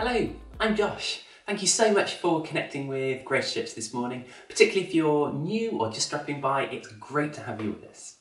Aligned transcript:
Hello, 0.00 0.30
I'm 0.60 0.76
Josh. 0.76 1.22
Thank 1.44 1.60
you 1.60 1.66
so 1.66 1.92
much 1.92 2.14
for 2.14 2.44
connecting 2.44 2.86
with 2.86 3.24
Grace 3.24 3.52
Church 3.52 3.74
this 3.74 3.92
morning. 3.92 4.26
Particularly 4.48 4.86
if 4.86 4.94
you're 4.94 5.32
new 5.32 5.72
or 5.72 5.90
just 5.90 6.08
dropping 6.08 6.40
by, 6.40 6.66
it's 6.66 6.86
great 6.86 7.32
to 7.32 7.40
have 7.40 7.60
you 7.60 7.72
with 7.72 7.90
us. 7.90 8.18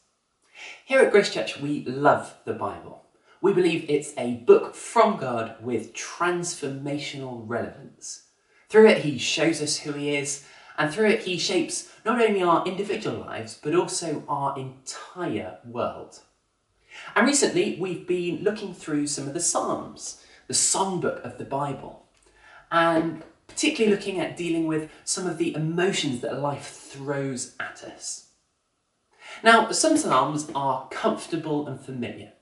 Here 0.85 1.01
at 1.01 1.11
Grace 1.11 1.31
Church, 1.31 1.59
we 1.59 1.85
love 1.85 2.33
the 2.45 2.53
Bible. 2.53 3.05
We 3.41 3.53
believe 3.53 3.85
it's 3.87 4.15
a 4.17 4.37
book 4.37 4.73
from 4.73 5.17
God 5.17 5.53
with 5.61 5.93
transformational 5.93 7.43
relevance. 7.45 8.23
Through 8.69 8.87
it, 8.87 9.03
He 9.03 9.19
shows 9.19 9.61
us 9.61 9.77
who 9.77 9.91
He 9.91 10.15
is, 10.15 10.47
and 10.79 10.91
through 10.91 11.09
it, 11.09 11.25
He 11.25 11.37
shapes 11.37 11.91
not 12.03 12.19
only 12.19 12.41
our 12.41 12.65
individual 12.65 13.19
lives, 13.19 13.59
but 13.61 13.75
also 13.75 14.23
our 14.27 14.57
entire 14.57 15.59
world. 15.63 16.21
And 17.15 17.27
recently, 17.27 17.77
we've 17.79 18.07
been 18.07 18.43
looking 18.43 18.73
through 18.73 19.05
some 19.05 19.27
of 19.27 19.35
the 19.35 19.39
Psalms, 19.39 20.23
the 20.47 20.53
songbook 20.53 21.21
of 21.21 21.37
the 21.37 21.45
Bible, 21.45 22.05
and 22.71 23.23
particularly 23.47 23.95
looking 23.95 24.19
at 24.19 24.37
dealing 24.37 24.67
with 24.67 24.89
some 25.03 25.27
of 25.27 25.37
the 25.37 25.55
emotions 25.55 26.21
that 26.21 26.39
life 26.39 26.67
throws 26.67 27.55
at 27.59 27.83
us. 27.83 28.29
Now, 29.43 29.71
some 29.71 29.97
Psalms 29.97 30.49
are 30.55 30.87
comfortable 30.89 31.67
and 31.67 31.79
familiar. 31.79 32.33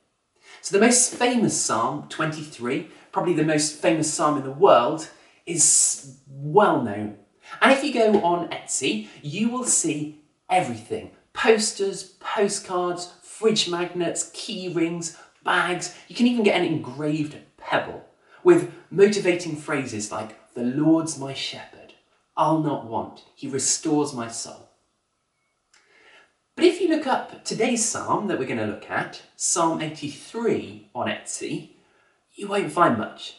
So, 0.61 0.77
the 0.77 0.85
most 0.85 1.13
famous 1.13 1.59
Psalm, 1.59 2.07
23, 2.09 2.87
probably 3.11 3.33
the 3.33 3.43
most 3.43 3.75
famous 3.75 4.13
Psalm 4.13 4.37
in 4.37 4.43
the 4.43 4.51
world, 4.51 5.09
is 5.45 6.17
well 6.27 6.81
known. 6.81 7.17
And 7.61 7.71
if 7.71 7.83
you 7.83 7.93
go 7.93 8.21
on 8.23 8.49
Etsy, 8.49 9.07
you 9.21 9.49
will 9.49 9.65
see 9.65 10.21
everything 10.49 11.11
posters, 11.33 12.15
postcards, 12.19 13.13
fridge 13.21 13.69
magnets, 13.69 14.31
key 14.33 14.69
rings, 14.69 15.17
bags. 15.43 15.95
You 16.07 16.15
can 16.15 16.27
even 16.27 16.43
get 16.43 16.59
an 16.59 16.65
engraved 16.65 17.35
pebble 17.65 18.05
with 18.43 18.71
motivating 18.91 19.55
phrases 19.55 20.11
like, 20.11 20.53
The 20.53 20.63
Lord's 20.63 21.17
my 21.19 21.33
shepherd, 21.33 21.93
I'll 22.37 22.61
not 22.61 22.85
want, 22.85 23.23
He 23.35 23.47
restores 23.47 24.13
my 24.13 24.27
soul. 24.27 24.69
But 26.55 26.65
if 26.65 26.79
you 26.79 26.87
look 26.87 27.05
up 27.05 27.43
today's 27.43 27.83
psalm 27.83 28.27
that 28.27 28.39
we're 28.39 28.45
going 28.45 28.59
to 28.59 28.65
look 28.65 28.89
at, 28.89 29.23
Psalm 29.35 29.81
83 29.81 30.89
on 30.95 31.07
Etsy, 31.07 31.71
you 32.33 32.47
won't 32.47 32.71
find 32.71 32.97
much. 32.97 33.35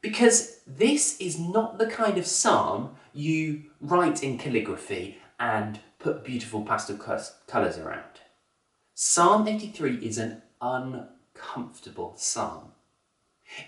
Because 0.00 0.60
this 0.66 1.18
is 1.20 1.38
not 1.38 1.78
the 1.78 1.86
kind 1.86 2.18
of 2.18 2.26
psalm 2.26 2.96
you 3.12 3.64
write 3.80 4.24
in 4.24 4.36
calligraphy 4.38 5.18
and 5.38 5.78
put 5.98 6.24
beautiful 6.24 6.62
pastel 6.62 6.96
colours 6.96 7.78
around. 7.78 8.20
Psalm 8.94 9.46
83 9.46 9.96
is 9.96 10.18
an 10.18 10.42
uncomfortable 10.60 12.14
psalm. 12.16 12.73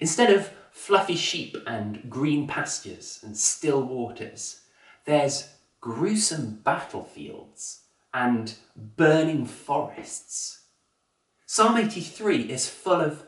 Instead 0.01 0.33
of 0.33 0.51
fluffy 0.71 1.17
sheep 1.17 1.57
and 1.67 2.11
green 2.11 2.47
pastures 2.47 3.21
and 3.23 3.37
still 3.37 3.83
waters, 3.83 4.61
there's 5.05 5.49
gruesome 5.81 6.61
battlefields 6.65 7.83
and 8.13 8.55
burning 8.75 9.47
forests. 9.47 10.61
Psalm 11.47 11.77
83 11.77 12.43
is 12.51 12.69
full 12.69 13.01
of 13.01 13.23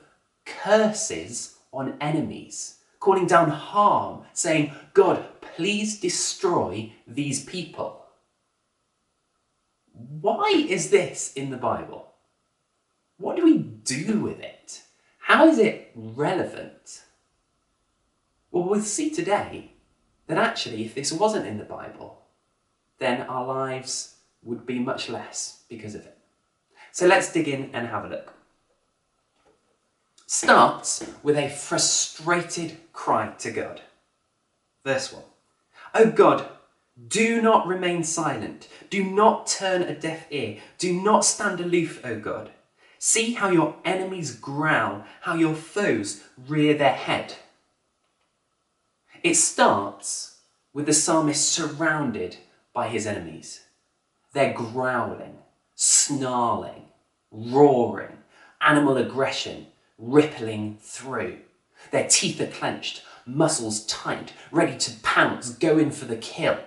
curses 0.45 1.57
on 1.73 1.97
enemies, 2.01 2.79
calling 2.99 3.27
down 3.27 3.51
harm, 3.51 4.25
saying, 4.33 4.73
God, 4.95 5.25
please 5.41 6.01
destroy 6.01 6.93
these 7.07 7.45
people. 7.45 8.07
Why 9.93 10.67
is 10.69 10.91
this 10.91 11.33
in 11.35 11.51
the 11.51 11.57
Bible? 11.57 12.13
What 13.19 13.37
do 13.37 13.45
we 13.45 13.59
do 13.59 14.21
with 14.21 14.41
it? 14.41 14.58
How 15.29 15.47
is 15.47 15.59
it 15.59 15.93
relevant? 15.95 17.03
Well, 18.51 18.65
we'll 18.65 18.81
see 18.81 19.11
today 19.11 19.73
that 20.27 20.39
actually, 20.39 20.87
if 20.87 20.95
this 20.95 21.13
wasn't 21.13 21.47
in 21.47 21.59
the 21.59 21.65
Bible, 21.65 22.23
then 22.99 23.21
our 23.21 23.47
lives 23.47 24.15
would 24.43 24.65
be 24.65 24.79
much 24.79 25.11
less 25.11 25.65
because 25.69 25.95
of 25.95 26.07
it. 26.07 26.17
So 26.93 27.07
let's 27.07 27.31
dig 27.31 27.47
in 27.47 27.69
and 27.75 27.89
have 27.89 28.07
a 28.07 28.09
look. 28.09 28.33
Starts 30.27 31.07
with 31.23 31.37
a 31.37 31.51
frustrated 31.51 32.79
cry 32.95 33.35
to 33.41 33.51
God. 33.51 33.83
Verse 34.83 35.13
1 35.13 35.23
Oh 35.93 36.11
God, 36.11 36.49
do 37.07 37.43
not 37.43 37.67
remain 37.67 38.03
silent. 38.03 38.67
Do 38.89 39.05
not 39.05 39.47
turn 39.47 39.83
a 39.83 39.95
deaf 39.95 40.25
ear. 40.31 40.57
Do 40.79 40.99
not 40.99 41.27
stand 41.27 41.61
aloof, 41.61 42.01
O 42.03 42.19
God. 42.19 42.51
See 42.99 43.35
how 43.35 43.51
your 43.51 43.77
enemies 43.85 44.35
growl, 44.35 45.05
how 45.21 45.35
your 45.35 45.55
foes 45.55 46.25
rear 46.37 46.75
their 46.75 46.93
head. 46.93 47.37
It 49.23 49.35
starts 49.35 50.39
with 50.73 50.87
the 50.87 50.93
psalmist 50.93 51.49
surrounded 51.49 52.37
by 52.73 52.89
his 52.89 53.07
enemies. 53.07 53.61
They're 54.33 54.53
growling, 54.53 55.39
snarling, 55.75 56.85
roaring, 57.31 58.19
animal 58.61 58.97
aggression 58.97 59.67
rippling 59.99 60.79
through. 60.81 61.39
Their 61.91 62.09
teeth 62.09 62.41
are 62.41 62.47
clenched, 62.47 63.03
muscles 63.27 63.85
tight, 63.87 64.33
ready 64.51 64.77
to 64.79 64.93
pounce, 65.03 65.51
go 65.51 65.79
in 65.79 65.91
for 65.91 66.05
the 66.05 66.17
kill. 66.17 66.59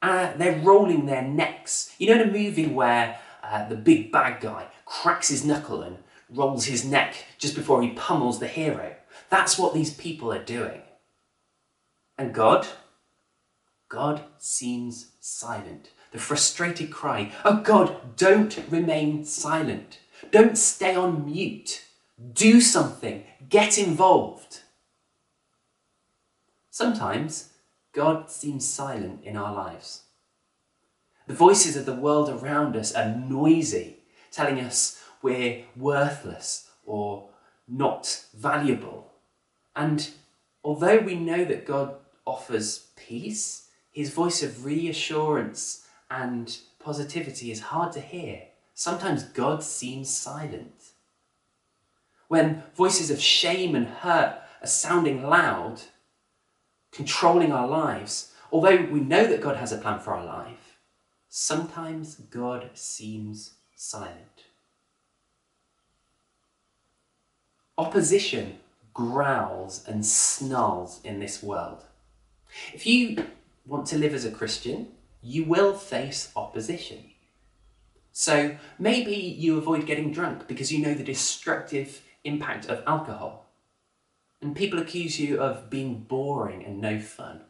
Uh, 0.00 0.36
they're 0.36 0.60
rolling 0.60 1.06
their 1.06 1.22
necks. 1.22 1.94
You 1.98 2.08
know, 2.08 2.22
in 2.22 2.28
a 2.28 2.32
movie 2.32 2.66
where 2.66 3.18
uh, 3.50 3.68
the 3.68 3.76
big 3.76 4.10
bad 4.12 4.40
guy 4.40 4.66
cracks 4.84 5.28
his 5.28 5.44
knuckle 5.44 5.82
and 5.82 5.98
rolls 6.30 6.66
his 6.66 6.84
neck 6.84 7.16
just 7.38 7.54
before 7.54 7.82
he 7.82 7.90
pummels 7.90 8.40
the 8.40 8.48
hero. 8.48 8.94
That's 9.30 9.58
what 9.58 9.74
these 9.74 9.94
people 9.94 10.32
are 10.32 10.42
doing. 10.42 10.82
And 12.16 12.32
God? 12.32 12.66
God 13.88 14.22
seems 14.38 15.12
silent. 15.20 15.90
The 16.12 16.18
frustrated 16.18 16.90
cry, 16.90 17.32
Oh 17.44 17.56
God, 17.56 18.16
don't 18.16 18.58
remain 18.70 19.24
silent. 19.24 19.98
Don't 20.30 20.56
stay 20.56 20.94
on 20.94 21.26
mute. 21.26 21.84
Do 22.32 22.60
something. 22.60 23.24
Get 23.48 23.78
involved. 23.78 24.60
Sometimes 26.70 27.50
God 27.92 28.30
seems 28.30 28.66
silent 28.66 29.22
in 29.24 29.36
our 29.36 29.52
lives. 29.52 30.03
The 31.26 31.34
voices 31.34 31.76
of 31.76 31.86
the 31.86 31.94
world 31.94 32.28
around 32.28 32.76
us 32.76 32.94
are 32.94 33.14
noisy, 33.14 33.98
telling 34.30 34.60
us 34.60 35.02
we're 35.22 35.64
worthless 35.76 36.68
or 36.84 37.30
not 37.66 38.24
valuable. 38.36 39.12
And 39.74 40.10
although 40.62 40.98
we 40.98 41.14
know 41.14 41.44
that 41.44 41.66
God 41.66 41.94
offers 42.26 42.88
peace, 42.96 43.68
his 43.90 44.12
voice 44.12 44.42
of 44.42 44.64
reassurance 44.64 45.86
and 46.10 46.56
positivity 46.78 47.50
is 47.50 47.60
hard 47.60 47.92
to 47.92 48.00
hear. 48.00 48.42
Sometimes 48.74 49.24
God 49.24 49.62
seems 49.62 50.10
silent. 50.14 50.90
When 52.28 52.62
voices 52.74 53.10
of 53.10 53.20
shame 53.20 53.74
and 53.74 53.86
hurt 53.86 54.40
are 54.62 54.66
sounding 54.66 55.26
loud, 55.26 55.82
controlling 56.90 57.52
our 57.52 57.68
lives, 57.68 58.32
although 58.50 58.82
we 58.90 59.00
know 59.00 59.26
that 59.26 59.40
God 59.40 59.56
has 59.56 59.72
a 59.72 59.78
plan 59.78 60.00
for 60.00 60.14
our 60.14 60.24
life, 60.24 60.63
sometimes 61.36 62.14
God 62.30 62.70
seems 62.74 63.54
silent. 63.74 64.44
Opposition 67.76 68.60
growls 68.92 69.84
and 69.88 70.06
snarls 70.06 71.00
in 71.02 71.18
this 71.18 71.42
world. 71.42 71.82
If 72.72 72.86
you 72.86 73.26
want 73.66 73.88
to 73.88 73.98
live 73.98 74.14
as 74.14 74.24
a 74.24 74.30
Christian, 74.30 74.92
you 75.24 75.42
will 75.42 75.74
face 75.74 76.30
opposition. 76.36 77.10
So 78.12 78.56
maybe 78.78 79.16
you 79.16 79.58
avoid 79.58 79.86
getting 79.86 80.12
drunk 80.12 80.46
because 80.46 80.70
you 80.70 80.78
know 80.78 80.94
the 80.94 81.02
destructive 81.02 82.00
impact 82.22 82.66
of 82.66 82.84
alcohol 82.86 83.46
and 84.40 84.54
people 84.54 84.78
accuse 84.78 85.18
you 85.18 85.40
of 85.40 85.68
being 85.68 86.04
boring 86.06 86.64
and 86.64 86.80
no 86.80 87.00
fun. 87.00 87.40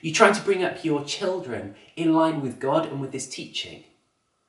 You 0.00 0.12
try 0.12 0.32
to 0.32 0.42
bring 0.42 0.64
up 0.64 0.84
your 0.84 1.04
children 1.04 1.74
in 1.94 2.14
line 2.14 2.40
with 2.40 2.58
God 2.58 2.86
and 2.86 3.00
with 3.00 3.12
this 3.12 3.28
teaching, 3.28 3.84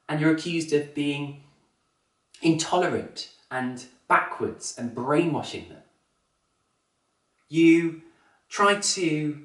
and 0.07 0.21
you're 0.21 0.33
accused 0.33 0.71
of 0.73 0.95
being 0.95 1.43
intolerant 2.41 3.29
and 3.49 3.85
backwards 4.07 4.75
and 4.77 4.95
brainwashing 4.95 5.69
them. 5.69 5.83
You 7.49 8.01
try 8.49 8.75
to 8.75 9.41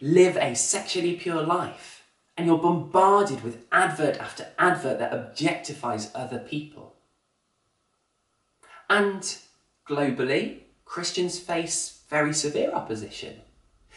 live 0.00 0.36
a 0.36 0.54
sexually 0.54 1.14
pure 1.14 1.42
life, 1.42 2.04
and 2.36 2.46
you're 2.46 2.58
bombarded 2.58 3.42
with 3.42 3.66
advert 3.72 4.18
after 4.18 4.48
advert 4.58 4.98
that 5.00 5.12
objectifies 5.12 6.10
other 6.14 6.38
people. 6.38 6.94
And 8.88 9.22
globally, 9.88 10.60
Christians 10.84 11.38
face 11.38 12.02
very 12.08 12.34
severe 12.34 12.70
opposition. 12.72 13.40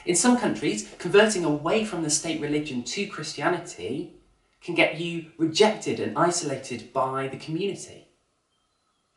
In 0.05 0.15
some 0.15 0.37
countries, 0.37 0.93
converting 0.99 1.43
away 1.43 1.83
from 1.83 2.03
the 2.03 2.11
state 2.11 2.39
religion 2.39 2.83
to 2.83 3.07
Christianity 3.07 4.13
can 4.61 4.75
get 4.75 4.99
you 4.99 5.31
rejected 5.37 5.99
and 5.99 6.17
isolated 6.17 6.93
by 6.93 7.27
the 7.27 7.37
community. 7.37 8.07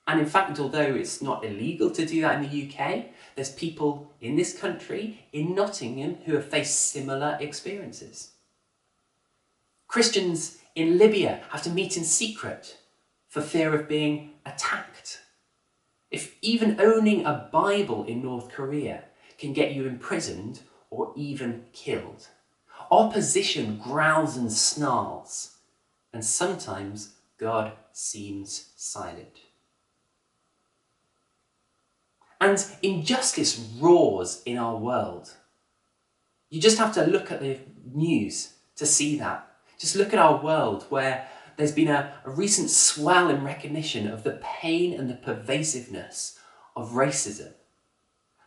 And 0.07 0.19
in 0.19 0.27
fact, 0.27 0.59
although 0.59 0.95
it's 0.95 1.21
not 1.21 1.45
illegal 1.45 1.91
to 1.91 2.07
do 2.07 2.23
that 2.23 2.43
in 2.43 2.49
the 2.49 2.73
UK, 2.73 3.07
there's 3.35 3.53
people 3.53 4.11
in 4.23 4.37
this 4.37 4.59
country, 4.59 5.27
in 5.31 5.55
Nottingham, 5.55 6.17
who 6.25 6.35
have 6.35 6.49
faced 6.49 6.91
similar 6.91 7.37
experiences. 7.39 8.31
Christians 9.87 10.59
in 10.75 10.97
Libya 10.97 11.43
have 11.51 11.63
to 11.63 11.71
meet 11.71 11.99
in 11.99 12.05
secret 12.05 12.79
for 13.29 13.43
fear 13.43 13.75
of 13.75 13.89
being 13.89 14.31
attacked. 14.47 15.21
If 16.11 16.37
even 16.41 16.81
owning 16.81 17.27
a 17.27 17.51
Bible 17.53 18.05
in 18.05 18.23
North 18.23 18.51
Korea 18.51 19.05
can 19.37 19.53
get 19.53 19.73
you 19.73 19.87
imprisoned 19.87 20.61
or 20.91 21.13
even 21.17 21.67
killed. 21.73 22.29
Opposition 22.91 23.79
growls 23.79 24.37
and 24.37 24.53
snarls, 24.53 25.57
and 26.13 26.25
sometimes 26.25 27.15
God 27.39 27.73
seems 27.93 28.71
silent. 28.77 29.41
And 32.41 32.65
injustice 32.83 33.59
roars 33.81 34.43
in 34.47 34.57
our 34.57 34.77
world. 34.77 35.35
You 36.51 36.61
just 36.61 36.79
have 36.79 36.95
to 36.95 37.05
look 37.05 37.31
at 37.31 37.41
the 37.41 37.59
news 37.85 38.55
to 38.77 38.87
see 38.87 39.19
that. 39.19 39.45
Just 39.79 39.97
look 39.97 40.13
at 40.13 40.19
our 40.19 40.43
world 40.43 40.87
where 40.89 41.29
there's 41.57 41.73
been 41.73 41.89
a, 41.89 42.15
a 42.25 42.31
recent 42.31 42.71
swell 42.71 43.29
in 43.29 43.45
recognition 43.45 44.09
of 44.09 44.23
the 44.23 44.41
pain 44.43 44.99
and 44.99 45.11
the 45.11 45.15
pervasiveness 45.15 46.39
of 46.77 46.93
racism. 46.93 47.53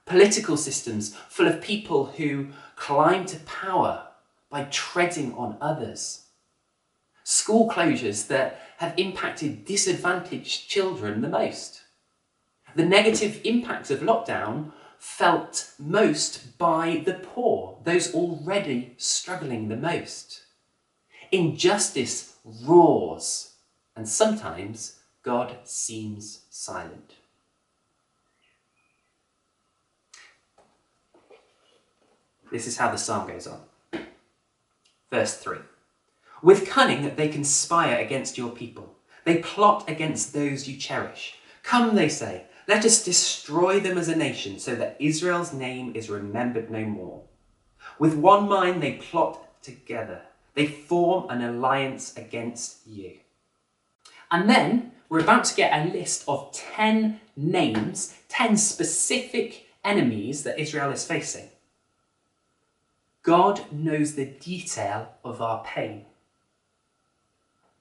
Political 0.06 0.58
systems 0.58 1.16
full 1.30 1.48
of 1.48 1.62
people 1.62 2.08
who 2.08 2.48
climb 2.76 3.26
to 3.28 3.40
power 3.40 4.08
by 4.50 4.64
treading 4.66 5.34
on 5.34 5.58
others. 5.62 6.26
School 7.24 7.70
closures 7.70 8.28
that 8.28 8.60
have 8.78 8.94
impacted 8.98 9.66
disadvantaged 9.66 10.68
children 10.68 11.22
the 11.22 11.30
most. 11.30 11.82
The 12.76 12.86
negative 12.86 13.40
impacts 13.44 13.92
of 13.92 14.00
lockdown 14.00 14.72
felt 14.98 15.72
most 15.80 16.58
by 16.58 17.02
the 17.06 17.14
poor, 17.14 17.80
those 17.84 18.14
already 18.14 18.96
struggling 18.98 19.68
the 19.68 19.76
most. 19.76 20.42
Injustice 21.32 22.36
roars, 22.44 23.54
and 23.96 24.08
sometimes 24.08 25.00
God 25.24 25.58
seems 25.64 26.42
silent. 26.50 27.14
This 32.52 32.68
is 32.68 32.78
how 32.78 32.92
the 32.92 32.98
psalm 32.98 33.28
goes 33.28 33.48
on. 33.48 33.62
Verse 35.10 35.36
3 35.38 35.58
With 36.44 36.68
cunning 36.68 37.16
they 37.16 37.30
conspire 37.30 37.98
against 37.98 38.38
your 38.38 38.52
people, 38.52 38.96
they 39.24 39.38
plot 39.38 39.90
against 39.90 40.34
those 40.34 40.68
you 40.68 40.78
cherish. 40.78 41.36
Come, 41.64 41.96
they 41.96 42.10
say, 42.10 42.46
let 42.68 42.86
us 42.86 43.04
destroy 43.04 43.80
them 43.80 43.98
as 43.98 44.08
a 44.08 44.16
nation 44.16 44.60
so 44.60 44.76
that 44.76 44.98
Israel's 45.00 45.54
name 45.54 45.94
is 45.96 46.10
remembered 46.10 46.70
no 46.70 46.86
more. 46.86 47.24
With 48.00 48.16
one 48.16 48.48
mind 48.48 48.82
they 48.82 48.94
plot 48.94 49.62
together, 49.62 50.22
they 50.54 50.68
form 50.68 51.30
an 51.30 51.42
alliance 51.42 52.16
against 52.18 52.88
you. 52.88 53.18
And 54.32 54.50
then 54.50 54.94
we're 55.10 55.20
about 55.20 55.44
to 55.46 55.56
get 55.56 55.74
a 55.74 55.92
list 55.92 56.24
of 56.28 56.52
10 56.54 57.20
names, 57.36 58.16
10 58.30 58.58
specific 58.58 59.68
enemies 59.84 60.44
that 60.44 60.60
Israel 60.60 60.92
is 60.92 61.06
facing. 61.06 61.50
God 63.24 63.72
knows 63.72 64.16
the 64.16 64.26
detail 64.26 65.14
of 65.24 65.42
our 65.42 65.64
pain. 65.64 66.06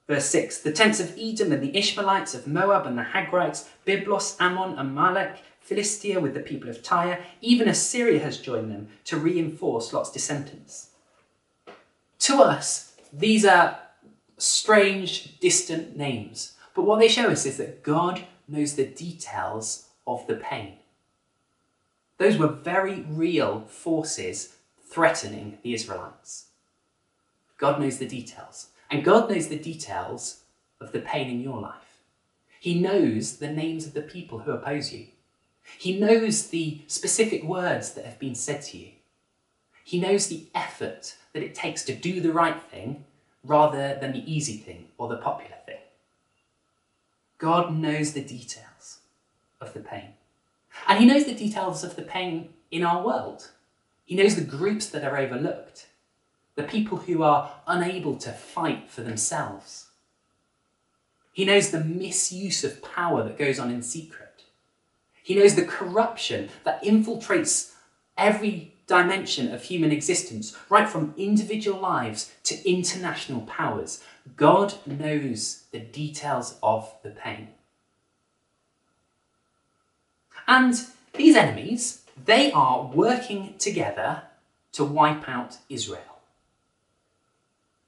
Verse 0.07 0.25
6 0.25 0.59
The 0.59 0.71
tents 0.71 0.99
of 0.99 1.17
Edom 1.17 1.51
and 1.51 1.63
the 1.63 1.75
Ishmaelites 1.77 2.35
of 2.35 2.47
Moab 2.47 2.85
and 2.85 2.97
the 2.97 3.03
Hagrites, 3.03 3.67
Byblos, 3.85 4.35
Ammon, 4.39 4.77
Amalek, 4.77 5.37
Philistia 5.61 6.19
with 6.19 6.33
the 6.33 6.41
people 6.41 6.69
of 6.69 6.83
Tyre, 6.83 7.23
even 7.39 7.67
Assyria 7.67 8.19
has 8.19 8.39
joined 8.39 8.71
them 8.71 8.89
to 9.05 9.17
reinforce 9.17 9.93
Lot's 9.93 10.11
descendants. 10.11 10.89
To 12.19 12.41
us, 12.41 12.93
these 13.13 13.45
are 13.45 13.79
strange, 14.37 15.39
distant 15.39 15.95
names, 15.95 16.53
but 16.75 16.83
what 16.83 16.99
they 16.99 17.07
show 17.07 17.29
us 17.29 17.45
is 17.45 17.57
that 17.57 17.83
God 17.83 18.25
knows 18.47 18.75
the 18.75 18.85
details 18.85 19.87
of 20.05 20.25
the 20.27 20.35
pain. 20.35 20.73
Those 22.17 22.37
were 22.37 22.47
very 22.47 23.01
real 23.07 23.61
forces 23.61 24.57
threatening 24.91 25.57
the 25.63 25.73
Israelites. 25.73 26.47
God 27.57 27.79
knows 27.79 27.97
the 27.97 28.07
details. 28.07 28.67
And 28.89 29.05
God 29.05 29.29
knows 29.29 29.47
the 29.47 29.57
details 29.57 30.43
of 30.81 30.91
the 30.91 30.99
pain 30.99 31.29
in 31.29 31.41
your 31.41 31.61
life. 31.61 32.01
He 32.59 32.79
knows 32.79 33.37
the 33.37 33.51
names 33.51 33.87
of 33.87 33.93
the 33.93 34.01
people 34.01 34.39
who 34.39 34.51
oppose 34.51 34.91
you. 34.91 35.07
He 35.77 35.97
knows 35.97 36.47
the 36.47 36.81
specific 36.87 37.43
words 37.43 37.93
that 37.93 38.05
have 38.05 38.19
been 38.19 38.35
said 38.35 38.61
to 38.63 38.77
you. 38.77 38.89
He 39.83 39.99
knows 39.99 40.27
the 40.27 40.47
effort 40.53 41.15
that 41.33 41.43
it 41.43 41.55
takes 41.55 41.85
to 41.85 41.95
do 41.95 42.19
the 42.19 42.33
right 42.33 42.61
thing 42.61 43.05
rather 43.43 43.97
than 43.99 44.11
the 44.11 44.31
easy 44.31 44.57
thing 44.57 44.87
or 44.97 45.07
the 45.07 45.17
popular 45.17 45.55
thing. 45.65 45.79
God 47.37 47.73
knows 47.73 48.13
the 48.13 48.23
details 48.23 48.99
of 49.59 49.73
the 49.73 49.79
pain. 49.79 50.13
And 50.87 50.99
He 50.99 51.05
knows 51.05 51.25
the 51.25 51.33
details 51.33 51.83
of 51.83 51.95
the 51.95 52.01
pain 52.01 52.49
in 52.69 52.83
our 52.83 53.03
world. 53.03 53.51
He 54.11 54.17
knows 54.17 54.35
the 54.35 54.41
groups 54.41 54.89
that 54.89 55.05
are 55.05 55.17
overlooked, 55.17 55.87
the 56.55 56.63
people 56.63 56.97
who 56.97 57.23
are 57.23 57.49
unable 57.65 58.17
to 58.17 58.33
fight 58.33 58.89
for 58.89 59.03
themselves. 59.03 59.87
He 61.31 61.45
knows 61.45 61.71
the 61.71 61.81
misuse 61.81 62.65
of 62.65 62.83
power 62.83 63.23
that 63.23 63.37
goes 63.37 63.57
on 63.57 63.71
in 63.71 63.81
secret. 63.81 64.43
He 65.23 65.35
knows 65.35 65.55
the 65.55 65.63
corruption 65.63 66.49
that 66.65 66.83
infiltrates 66.83 67.71
every 68.17 68.73
dimension 68.85 69.53
of 69.53 69.63
human 69.63 69.93
existence, 69.93 70.57
right 70.67 70.89
from 70.89 71.13
individual 71.15 71.79
lives 71.79 72.33
to 72.43 72.69
international 72.69 73.43
powers. 73.43 74.03
God 74.35 74.73
knows 74.85 75.67
the 75.71 75.79
details 75.79 76.57
of 76.61 76.93
the 77.01 77.11
pain. 77.11 77.47
And 80.49 80.75
these 81.13 81.37
enemies, 81.37 82.00
they 82.25 82.51
are 82.51 82.91
working 82.93 83.55
together 83.57 84.23
to 84.73 84.83
wipe 84.83 85.27
out 85.27 85.57
Israel. 85.69 86.01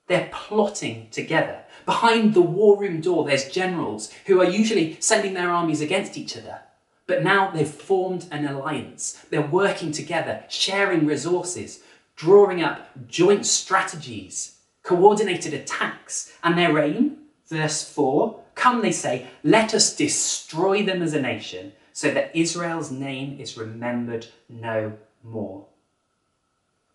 They're 0.07 0.29
plotting 0.31 1.07
together. 1.11 1.59
Behind 1.85 2.33
the 2.33 2.41
war 2.41 2.77
room 2.77 3.01
door, 3.01 3.25
there's 3.25 3.49
generals 3.49 4.11
who 4.25 4.39
are 4.41 4.49
usually 4.49 4.97
sending 4.99 5.33
their 5.33 5.49
armies 5.49 5.81
against 5.81 6.17
each 6.17 6.37
other. 6.37 6.61
But 7.07 7.23
now 7.23 7.51
they've 7.51 7.67
formed 7.67 8.27
an 8.31 8.45
alliance. 8.45 9.25
They're 9.29 9.41
working 9.41 9.91
together, 9.91 10.43
sharing 10.49 11.05
resources, 11.05 11.81
drawing 12.15 12.61
up 12.61 13.07
joint 13.07 13.45
strategies, 13.45 14.57
coordinated 14.83 15.53
attacks. 15.53 16.33
And 16.43 16.57
their 16.57 16.77
aim, 16.79 17.17
verse 17.47 17.89
4, 17.89 18.39
come, 18.55 18.81
they 18.81 18.91
say, 18.91 19.27
let 19.43 19.73
us 19.73 19.95
destroy 19.95 20.83
them 20.83 21.01
as 21.01 21.13
a 21.13 21.21
nation 21.21 21.73
so 21.93 22.11
that 22.11 22.35
Israel's 22.35 22.91
name 22.91 23.39
is 23.39 23.57
remembered 23.57 24.27
no 24.49 24.93
more. 25.23 25.67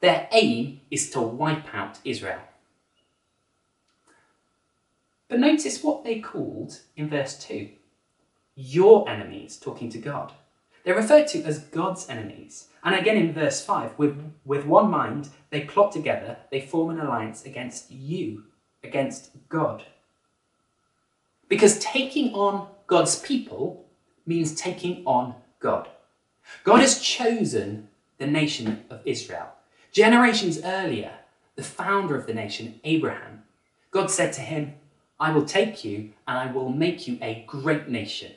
Their 0.01 0.29
aim 0.33 0.81
is 0.91 1.09
to 1.11 1.21
wipe 1.21 1.75
out 1.75 1.99
Israel. 2.05 2.41
But 5.29 5.41
notice 5.41 5.83
what 5.83 6.05
they 6.05 6.21
called 6.21 6.81
in 6.97 7.09
verse 7.09 7.39
2 7.39 7.71
your 8.61 9.09
enemies, 9.09 9.57
talking 9.57 9.89
to 9.89 9.99
God. 9.99 10.33
They're 10.83 10.97
referred 10.97 11.29
to 11.29 11.43
as 11.45 11.61
God's 11.61 12.09
enemies. 12.09 12.67
And 12.83 12.93
again 12.93 13.17
in 13.17 13.33
verse 13.33 13.65
5, 13.65 13.97
with, 13.97 14.21
with 14.45 14.67
one 14.67 14.91
mind, 14.91 15.29
they 15.51 15.61
plot 15.61 15.93
together, 15.93 16.39
they 16.51 16.61
form 16.61 16.91
an 16.91 16.99
alliance 16.99 17.45
against 17.45 17.89
you, 17.93 18.47
against 18.83 19.31
God. 19.49 19.85
Because 21.49 21.79
taking 21.79 22.35
on 22.35 22.69
God's 22.89 23.21
people 23.21 23.88
means 24.29 24.55
taking 24.55 25.03
on 25.07 25.35
God. 25.59 25.89
God 26.63 26.81
has 26.81 27.01
chosen 27.01 27.89
the 28.19 28.27
nation 28.27 28.85
of 28.91 29.01
Israel. 29.05 29.49
Generations 29.91 30.61
earlier, 30.63 31.13
the 31.57 31.63
founder 31.63 32.15
of 32.15 32.27
the 32.27 32.35
nation, 32.35 32.79
Abraham, 32.85 33.43
God 33.91 34.11
said 34.11 34.33
to 34.35 34.41
him, 34.43 34.75
I 35.19 35.33
will 35.33 35.45
take 35.45 35.85
you 35.85 36.11
and 36.27 36.39
I 36.39 36.53
will 36.53 36.69
make 36.69 37.09
you 37.09 37.19
a 37.21 37.45
great 37.47 37.89
nation. 37.89 38.33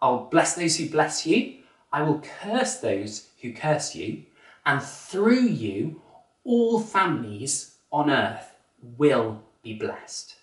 I'll 0.00 0.24
bless 0.24 0.54
those 0.54 0.76
who 0.76 0.88
bless 0.88 1.26
you. 1.26 1.58
I 1.92 2.02
will 2.02 2.20
curse 2.42 2.78
those 2.78 3.28
who 3.40 3.52
curse 3.52 3.94
you. 3.94 4.24
And 4.64 4.82
through 4.82 5.42
you, 5.42 6.02
all 6.44 6.80
families 6.80 7.76
on 7.92 8.10
earth 8.10 8.56
will 8.98 9.42
be 9.62 9.74
blessed. 9.74 10.36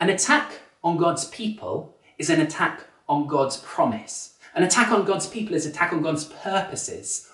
An 0.00 0.10
attack 0.10 0.52
on 0.82 0.96
God's 0.96 1.26
people 1.26 1.96
is 2.18 2.30
an 2.30 2.40
attack 2.40 2.84
on 3.10 3.26
God's 3.26 3.56
promise. 3.58 4.34
An 4.54 4.62
attack 4.62 4.92
on 4.92 5.04
God's 5.04 5.26
people 5.26 5.54
is 5.54 5.66
an 5.66 5.72
attack 5.72 5.92
on 5.92 6.00
God's 6.00 6.24
purposes. 6.24 7.28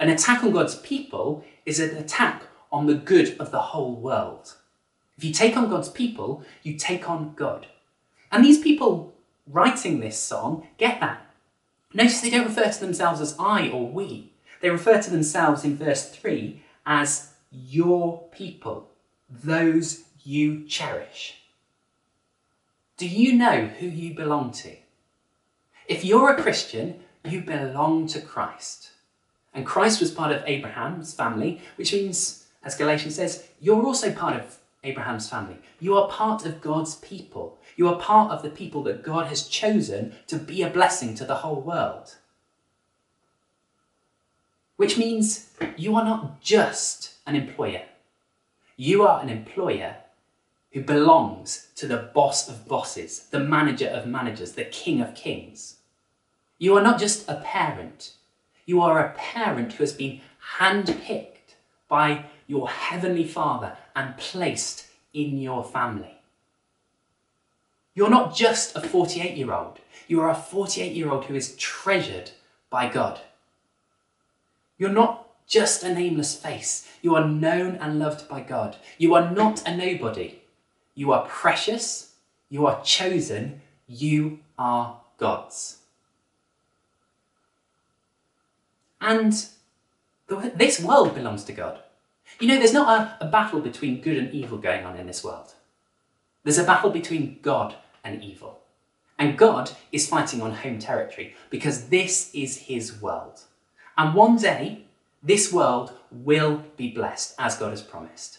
An 0.00 0.08
attack 0.08 0.42
on 0.42 0.52
God's 0.52 0.74
people 0.76 1.44
is 1.66 1.78
an 1.78 1.96
attack 1.96 2.44
on 2.72 2.86
the 2.86 2.94
good 2.94 3.36
of 3.38 3.50
the 3.50 3.60
whole 3.60 3.94
world. 3.94 4.54
If 5.18 5.22
you 5.22 5.32
take 5.32 5.54
on 5.56 5.68
God's 5.68 5.90
people, 5.90 6.42
you 6.62 6.78
take 6.78 7.10
on 7.10 7.34
God. 7.36 7.66
And 8.32 8.42
these 8.42 8.58
people 8.58 9.12
writing 9.46 10.00
this 10.00 10.18
song 10.18 10.66
get 10.78 10.98
that. 11.00 11.26
Notice 11.92 12.22
they 12.22 12.30
don't 12.30 12.48
refer 12.48 12.70
to 12.70 12.80
themselves 12.80 13.20
as 13.20 13.36
I 13.38 13.68
or 13.68 13.86
we. 13.86 14.32
They 14.62 14.70
refer 14.70 15.02
to 15.02 15.10
themselves 15.10 15.62
in 15.62 15.76
verse 15.76 16.08
3 16.08 16.62
as 16.86 17.32
your 17.50 18.22
people, 18.32 18.88
those 19.28 20.04
you 20.24 20.64
cherish. 20.66 21.42
Do 22.96 23.06
you 23.06 23.34
know 23.34 23.66
who 23.66 23.86
you 23.86 24.14
belong 24.14 24.52
to? 24.52 24.76
If 25.88 26.04
you're 26.04 26.30
a 26.30 26.42
Christian, 26.42 27.00
you 27.24 27.42
belong 27.42 28.06
to 28.08 28.20
Christ. 28.20 28.90
And 29.54 29.66
Christ 29.66 30.00
was 30.00 30.10
part 30.10 30.32
of 30.32 30.42
Abraham's 30.46 31.14
family, 31.14 31.60
which 31.76 31.92
means, 31.92 32.46
as 32.64 32.74
Galatians 32.74 33.16
says, 33.16 33.46
you're 33.60 33.84
also 33.84 34.12
part 34.12 34.36
of 34.36 34.58
Abraham's 34.84 35.28
family. 35.28 35.58
You 35.80 35.96
are 35.96 36.08
part 36.08 36.44
of 36.46 36.60
God's 36.60 36.96
people. 36.96 37.58
You 37.76 37.88
are 37.88 38.00
part 38.00 38.30
of 38.30 38.42
the 38.42 38.50
people 38.50 38.82
that 38.84 39.02
God 39.02 39.26
has 39.26 39.46
chosen 39.46 40.14
to 40.26 40.36
be 40.36 40.62
a 40.62 40.70
blessing 40.70 41.14
to 41.16 41.24
the 41.24 41.36
whole 41.36 41.60
world. 41.60 42.16
Which 44.76 44.98
means 44.98 45.50
you 45.76 45.94
are 45.96 46.04
not 46.04 46.40
just 46.40 47.14
an 47.26 47.36
employer. 47.36 47.82
You 48.76 49.06
are 49.06 49.20
an 49.20 49.28
employer 49.28 49.96
who 50.72 50.82
belongs 50.82 51.68
to 51.76 51.86
the 51.86 52.10
boss 52.14 52.48
of 52.48 52.66
bosses, 52.66 53.26
the 53.30 53.40
manager 53.40 53.88
of 53.88 54.06
managers, 54.06 54.52
the 54.52 54.64
king 54.64 55.00
of 55.00 55.14
kings. 55.14 55.76
You 56.58 56.76
are 56.76 56.82
not 56.82 56.98
just 56.98 57.28
a 57.28 57.42
parent. 57.44 58.12
You 58.64 58.80
are 58.80 59.04
a 59.04 59.12
parent 59.16 59.74
who 59.74 59.82
has 59.82 59.92
been 59.92 60.20
handpicked 60.58 61.56
by 61.88 62.26
your 62.46 62.68
heavenly 62.68 63.24
Father 63.24 63.76
and 63.94 64.16
placed 64.16 64.86
in 65.12 65.38
your 65.38 65.62
family. 65.64 66.18
You're 67.94 68.08
not 68.08 68.34
just 68.34 68.74
a 68.74 68.80
48 68.80 69.36
year 69.36 69.52
old, 69.52 69.78
you 70.08 70.20
are 70.20 70.30
a 70.30 70.34
48 70.34 70.92
year 70.92 71.10
old 71.10 71.26
who 71.26 71.34
is 71.34 71.56
treasured 71.56 72.30
by 72.70 72.88
God. 72.88 73.20
You're 74.78 74.90
not 74.90 75.28
just 75.46 75.82
a 75.82 75.92
nameless 75.92 76.34
face, 76.34 76.88
you 77.02 77.14
are 77.14 77.28
known 77.28 77.76
and 77.76 77.98
loved 77.98 78.28
by 78.28 78.40
God. 78.40 78.76
You 78.96 79.14
are 79.14 79.30
not 79.30 79.66
a 79.68 79.76
nobody. 79.76 80.41
You 80.94 81.12
are 81.12 81.26
precious, 81.26 82.14
you 82.48 82.66
are 82.66 82.82
chosen, 82.82 83.60
you 83.86 84.40
are 84.58 85.00
God's. 85.18 85.78
And 89.00 89.32
this 90.28 90.80
world 90.80 91.14
belongs 91.14 91.44
to 91.44 91.52
God. 91.52 91.80
You 92.40 92.48
know, 92.48 92.58
there's 92.58 92.72
not 92.72 93.16
a, 93.20 93.26
a, 93.26 93.28
battle 93.28 93.60
between 93.60 94.00
good 94.00 94.16
and 94.16 94.32
evil 94.32 94.58
going 94.58 94.84
on 94.84 94.96
in 94.96 95.06
this 95.06 95.24
world. 95.24 95.52
There's 96.44 96.58
a 96.58 96.64
battle 96.64 96.90
between 96.90 97.38
God 97.42 97.74
and 98.04 98.22
evil. 98.22 98.60
And 99.18 99.36
God 99.36 99.72
is 99.92 100.08
fighting 100.08 100.40
on 100.40 100.52
home 100.52 100.78
territory 100.78 101.34
because 101.50 101.88
this 101.88 102.30
is 102.34 102.56
his 102.56 103.00
world. 103.00 103.40
And 103.96 104.14
one 104.14 104.36
day, 104.36 104.84
this 105.22 105.52
world 105.52 105.92
will 106.10 106.64
be 106.76 106.90
blessed 106.90 107.34
as 107.38 107.56
God 107.56 107.70
has 107.70 107.82
promised. 107.82 108.38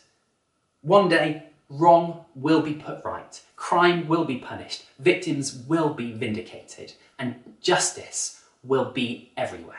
One 0.82 1.08
day, 1.08 1.44
wrong 1.74 2.26
will 2.36 2.62
be 2.62 2.74
put 2.74 3.04
right, 3.04 3.42
crime 3.56 4.08
will 4.08 4.26
be 4.26 4.38
punished, 4.38 4.86
victims 5.00 5.56
will 5.68 5.94
be 5.94 6.12
vindicated, 6.12 6.94
and 7.18 7.36
justice 7.62 8.44
will 8.64 8.92
be 8.92 9.32
everywhere. 9.36 9.78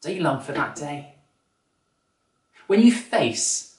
Don't 0.00 0.14
you 0.14 0.22
long 0.22 0.40
for 0.40 0.52
that 0.52 0.76
day? 0.76 1.14
When 2.66 2.80
you 2.80 2.92
face 2.92 3.76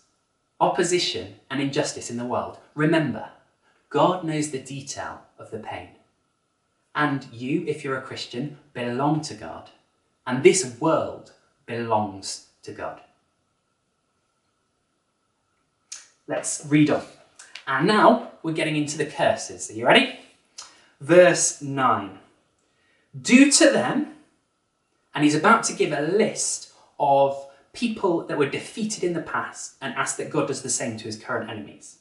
opposition 0.59 1.35
and 1.49 1.61
injustice 1.61 2.09
in 2.09 2.17
the 2.17 2.25
world, 2.25 2.57
remember, 2.75 3.29
God 3.89 4.23
knows 4.23 4.51
the 4.51 4.59
detail 4.59 5.21
of 5.39 5.51
the 5.51 5.59
pain. 5.59 5.89
And 6.93 7.25
you, 7.31 7.63
if 7.67 7.83
you're 7.83 7.97
a 7.97 8.01
Christian, 8.01 8.57
belong 8.73 9.21
to 9.21 9.33
God. 9.33 9.69
And 10.27 10.43
this 10.43 10.79
world 10.79 11.31
belongs 11.65 12.47
to 12.63 12.71
God. 12.71 13.01
Let's 16.27 16.65
read 16.67 16.89
on. 16.89 17.03
And 17.67 17.87
now 17.87 18.31
we're 18.43 18.53
getting 18.53 18.75
into 18.75 18.97
the 18.97 19.05
curses. 19.05 19.69
Are 19.69 19.73
you 19.73 19.85
ready? 19.85 20.19
Verse 21.01 21.61
9. 21.61 22.19
Do 23.19 23.51
to 23.51 23.69
them, 23.71 24.13
and 25.13 25.23
he's 25.23 25.35
about 25.35 25.63
to 25.63 25.73
give 25.73 25.91
a 25.91 26.01
list 26.01 26.73
of 26.99 27.47
people 27.73 28.25
that 28.25 28.37
were 28.37 28.49
defeated 28.49 29.03
in 29.03 29.13
the 29.13 29.21
past 29.21 29.75
and 29.81 29.93
ask 29.95 30.17
that 30.17 30.29
God 30.29 30.47
does 30.47 30.61
the 30.61 30.69
same 30.69 30.97
to 30.97 31.05
his 31.05 31.17
current 31.17 31.49
enemies. 31.49 31.99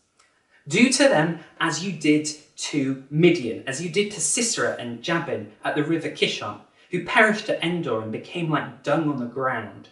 Do 0.66 0.90
to 0.90 1.08
them 1.08 1.40
as 1.60 1.84
you 1.84 1.92
did 1.92 2.28
to 2.56 3.04
Midian, 3.10 3.64
as 3.66 3.82
you 3.82 3.90
did 3.90 4.12
to 4.12 4.20
Sisera 4.20 4.76
and 4.78 5.02
Jabin 5.02 5.52
at 5.64 5.74
the 5.74 5.84
river 5.84 6.08
Kishon, 6.08 6.60
who 6.90 7.04
perished 7.04 7.48
at 7.48 7.62
Endor 7.62 8.02
and 8.02 8.12
became 8.12 8.50
like 8.50 8.82
dung 8.82 9.10
on 9.10 9.18
the 9.18 9.26
ground. 9.26 9.88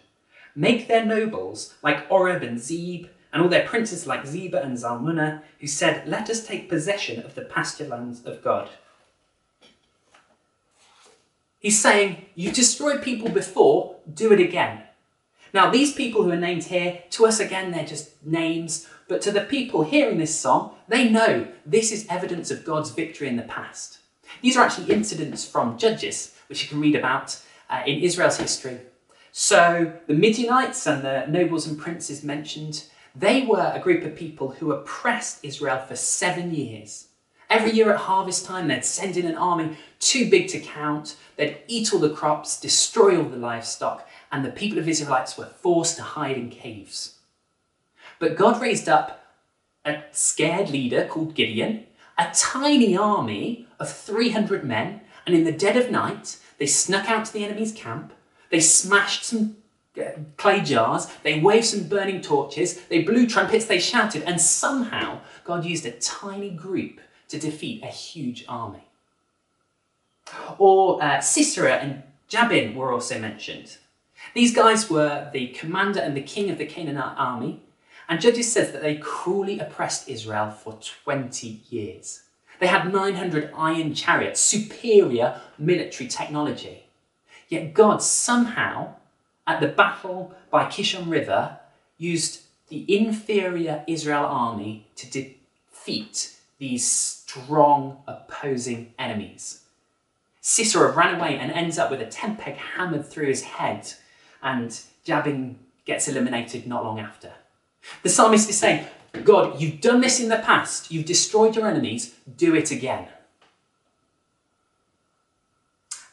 Make 0.55 0.87
their 0.87 1.05
nobles 1.05 1.75
like 1.83 2.05
Oreb 2.09 2.43
and 2.43 2.57
Zeeb, 2.57 3.09
and 3.33 3.41
all 3.41 3.49
their 3.49 3.67
princes 3.67 4.05
like 4.05 4.23
Zebah 4.23 4.63
and 4.63 4.77
Zalmunna, 4.77 5.41
who 5.59 5.65
said, 5.65 6.07
Let 6.07 6.29
us 6.29 6.45
take 6.45 6.69
possession 6.69 7.25
of 7.25 7.33
the 7.33 7.41
pasture 7.41 7.87
lands 7.87 8.23
of 8.23 8.43
God. 8.43 8.69
He's 11.59 11.81
saying, 11.81 12.25
You 12.35 12.51
destroyed 12.51 13.01
people 13.01 13.29
before, 13.29 13.95
do 14.13 14.31
it 14.31 14.39
again. 14.39 14.83
Now, 15.51 15.69
these 15.69 15.93
people 15.93 16.23
who 16.23 16.31
are 16.31 16.35
named 16.35 16.65
here, 16.65 17.03
to 17.11 17.25
us 17.25 17.39
again, 17.39 17.71
they're 17.71 17.85
just 17.85 18.23
names, 18.25 18.87
but 19.07 19.21
to 19.23 19.31
the 19.31 19.41
people 19.41 19.83
hearing 19.83 20.17
this 20.17 20.39
song, 20.39 20.75
they 20.87 21.09
know 21.09 21.47
this 21.65 21.91
is 21.91 22.07
evidence 22.09 22.51
of 22.51 22.65
God's 22.65 22.91
victory 22.91 23.27
in 23.27 23.37
the 23.37 23.43
past. 23.43 23.99
These 24.41 24.57
are 24.57 24.63
actually 24.63 24.91
incidents 24.91 25.47
from 25.47 25.77
Judges, 25.77 26.35
which 26.49 26.63
you 26.63 26.69
can 26.69 26.79
read 26.79 26.95
about 26.95 27.39
uh, 27.69 27.83
in 27.85 27.99
Israel's 27.99 28.37
history. 28.37 28.79
So, 29.31 29.93
the 30.07 30.13
Midianites 30.13 30.85
and 30.85 31.03
the 31.03 31.25
nobles 31.27 31.65
and 31.65 31.79
princes 31.79 32.23
mentioned, 32.23 32.85
they 33.15 33.45
were 33.45 33.71
a 33.73 33.79
group 33.79 34.03
of 34.03 34.15
people 34.15 34.49
who 34.51 34.71
oppressed 34.71 35.43
Israel 35.43 35.79
for 35.79 35.95
seven 35.95 36.53
years. 36.53 37.07
Every 37.49 37.71
year 37.71 37.93
at 37.93 38.01
harvest 38.01 38.45
time, 38.45 38.67
they'd 38.67 38.83
send 38.83 39.15
in 39.17 39.27
an 39.27 39.35
army 39.35 39.77
too 39.99 40.29
big 40.29 40.47
to 40.49 40.59
count, 40.59 41.15
they'd 41.35 41.59
eat 41.67 41.93
all 41.93 41.99
the 41.99 42.09
crops, 42.09 42.59
destroy 42.59 43.17
all 43.17 43.29
the 43.29 43.37
livestock, 43.37 44.07
and 44.31 44.43
the 44.43 44.49
people 44.49 44.79
of 44.79 44.89
Israelites 44.89 45.37
were 45.37 45.45
forced 45.45 45.97
to 45.97 46.03
hide 46.03 46.37
in 46.37 46.49
caves. 46.49 47.19
But 48.17 48.37
God 48.37 48.59
raised 48.61 48.89
up 48.89 49.23
a 49.85 50.01
scared 50.11 50.69
leader 50.69 51.05
called 51.05 51.35
Gideon, 51.35 51.85
a 52.17 52.31
tiny 52.33 52.97
army 52.97 53.67
of 53.79 53.91
300 53.91 54.63
men, 54.63 55.01
and 55.25 55.35
in 55.35 55.43
the 55.43 55.51
dead 55.51 55.77
of 55.77 55.91
night, 55.91 56.37
they 56.57 56.65
snuck 56.65 57.09
out 57.09 57.25
to 57.25 57.33
the 57.33 57.43
enemy's 57.43 57.71
camp, 57.71 58.13
they 58.49 58.59
smashed 58.59 59.25
some 59.25 59.57
clay 60.37 60.61
jars, 60.61 61.07
they 61.23 61.39
waved 61.39 61.65
some 61.65 61.87
burning 61.87 62.21
torches, 62.21 62.81
they 62.87 63.03
blew 63.03 63.27
trumpets, 63.27 63.65
they 63.65 63.79
shouted, 63.79 64.23
and 64.23 64.39
somehow 64.39 65.19
God 65.43 65.65
used 65.65 65.85
a 65.85 65.91
tiny 65.91 66.49
group 66.49 66.99
to 67.29 67.39
defeat 67.39 67.83
a 67.83 67.87
huge 67.87 68.45
army. 68.47 68.87
Or 70.57 71.03
uh, 71.03 71.19
Sisera 71.19 71.75
and 71.75 72.03
Jabin 72.27 72.75
were 72.75 72.91
also 72.91 73.19
mentioned. 73.19 73.77
These 74.33 74.55
guys 74.55 74.89
were 74.89 75.29
the 75.31 75.47
commander 75.49 75.99
and 75.99 76.15
the 76.15 76.21
king 76.21 76.49
of 76.49 76.57
the 76.57 76.65
Canaanite 76.65 77.17
army, 77.17 77.61
and 78.09 78.19
Judges 78.19 78.51
says 78.51 78.71
that 78.71 78.81
they 78.81 78.95
cruelly 78.95 79.59
oppressed 79.59 80.09
Israel 80.09 80.51
for 80.51 80.79
20 81.03 81.61
years. 81.69 82.23
They 82.59 82.67
had 82.67 82.91
900 82.91 83.51
iron 83.55 83.93
chariots, 83.93 84.39
superior 84.39 85.41
military 85.57 86.07
technology. 86.09 86.85
Yet 87.49 87.73
God 87.73 88.01
somehow 88.01 88.95
at 89.45 89.59
the 89.59 89.67
battle 89.67 90.33
by 90.49 90.65
Kishon 90.65 91.09
River, 91.09 91.57
used 91.97 92.41
the 92.69 92.85
inferior 92.93 93.83
Israel 93.87 94.25
army 94.25 94.87
to 94.95 95.09
defeat 95.09 96.35
these 96.57 96.85
strong 96.85 97.97
opposing 98.07 98.93
enemies. 98.97 99.63
Sisera 100.41 100.91
ran 100.91 101.15
away 101.15 101.37
and 101.37 101.51
ends 101.51 101.77
up 101.77 101.91
with 101.91 102.01
a 102.01 102.05
tent 102.05 102.39
peg 102.39 102.55
hammered 102.55 103.05
through 103.05 103.27
his 103.27 103.43
head, 103.43 103.93
and 104.41 104.79
Jabin 105.03 105.59
gets 105.85 106.07
eliminated 106.07 106.67
not 106.67 106.83
long 106.83 106.99
after. 106.99 107.31
The 108.01 108.09
psalmist 108.09 108.49
is 108.49 108.57
saying, 108.57 108.85
God, 109.23 109.61
you've 109.61 109.81
done 109.81 110.01
this 110.01 110.19
in 110.19 110.29
the 110.29 110.37
past, 110.37 110.91
you've 110.91 111.05
destroyed 111.05 111.55
your 111.55 111.67
enemies, 111.67 112.15
do 112.37 112.55
it 112.55 112.71
again. 112.71 113.07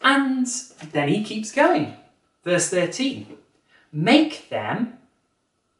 And 0.03 0.47
then 0.93 1.09
he 1.09 1.25
keeps 1.25 1.53
going. 1.53 1.97
Verse 2.45 2.69
13 2.71 3.37
Make 3.93 4.49
them, 4.49 4.99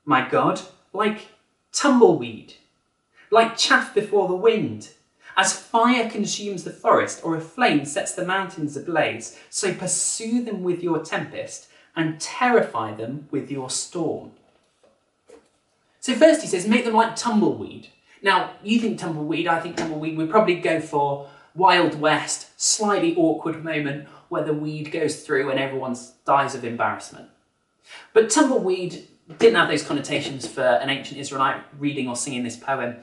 my 0.05 0.29
God, 0.29 0.61
like 0.93 1.29
tumbleweed, 1.73 2.55
like 3.31 3.57
chaff 3.57 3.95
before 3.95 4.29
the 4.29 4.35
wind. 4.35 4.91
As 5.37 5.59
fire 5.59 6.11
consumes 6.11 6.65
the 6.65 6.73
forest, 6.73 7.21
or 7.25 7.37
a 7.37 7.41
flame 7.41 7.85
sets 7.85 8.15
the 8.15 8.27
mountains 8.27 8.77
ablaze, 8.77 9.39
so 9.49 9.73
pursue 9.73 10.45
them 10.45 10.63
with 10.63 10.83
your 10.83 10.99
tempest 10.99 11.69
and 11.97 12.21
terrify 12.21 12.93
them 12.95 13.29
with 13.31 13.51
your 13.51 13.71
storm. 13.71 14.33
So, 16.01 16.15
first 16.15 16.43
he 16.43 16.49
says, 16.49 16.67
make 16.67 16.85
them 16.85 16.95
like 16.95 17.17
tumbleweed. 17.17 17.89
Now, 18.23 18.53
you 18.63 18.81
think 18.81 18.99
tumbleweed, 18.99 19.47
I 19.47 19.61
think 19.61 19.77
tumbleweed, 19.77 20.19
we'd 20.19 20.31
probably 20.31 20.57
go 20.57 20.81
for 20.81 21.29
Wild 21.55 22.01
West, 22.01 22.49
slightly 22.61 23.15
awkward 23.17 23.65
moment 23.65 24.09
where 24.29 24.45
the 24.45 24.55
weed 24.55 24.93
goes 24.93 25.23
through 25.23 25.51
and 25.51 25.59
everyone 25.59 25.97
dies 26.25 26.55
of 26.55 26.65
embarrassment. 26.65 27.29
But 28.13 28.31
tumbleweed 28.31 29.09
didn't 29.39 29.57
have 29.57 29.69
those 29.69 29.83
connotations 29.83 30.47
for 30.47 30.63
an 30.63 30.91
ancient 30.91 31.21
Israelite 31.21 31.63
reading 31.79 32.09
or 32.09 32.17
singing 32.17 32.45
this 32.45 32.57
poem. 32.57 32.97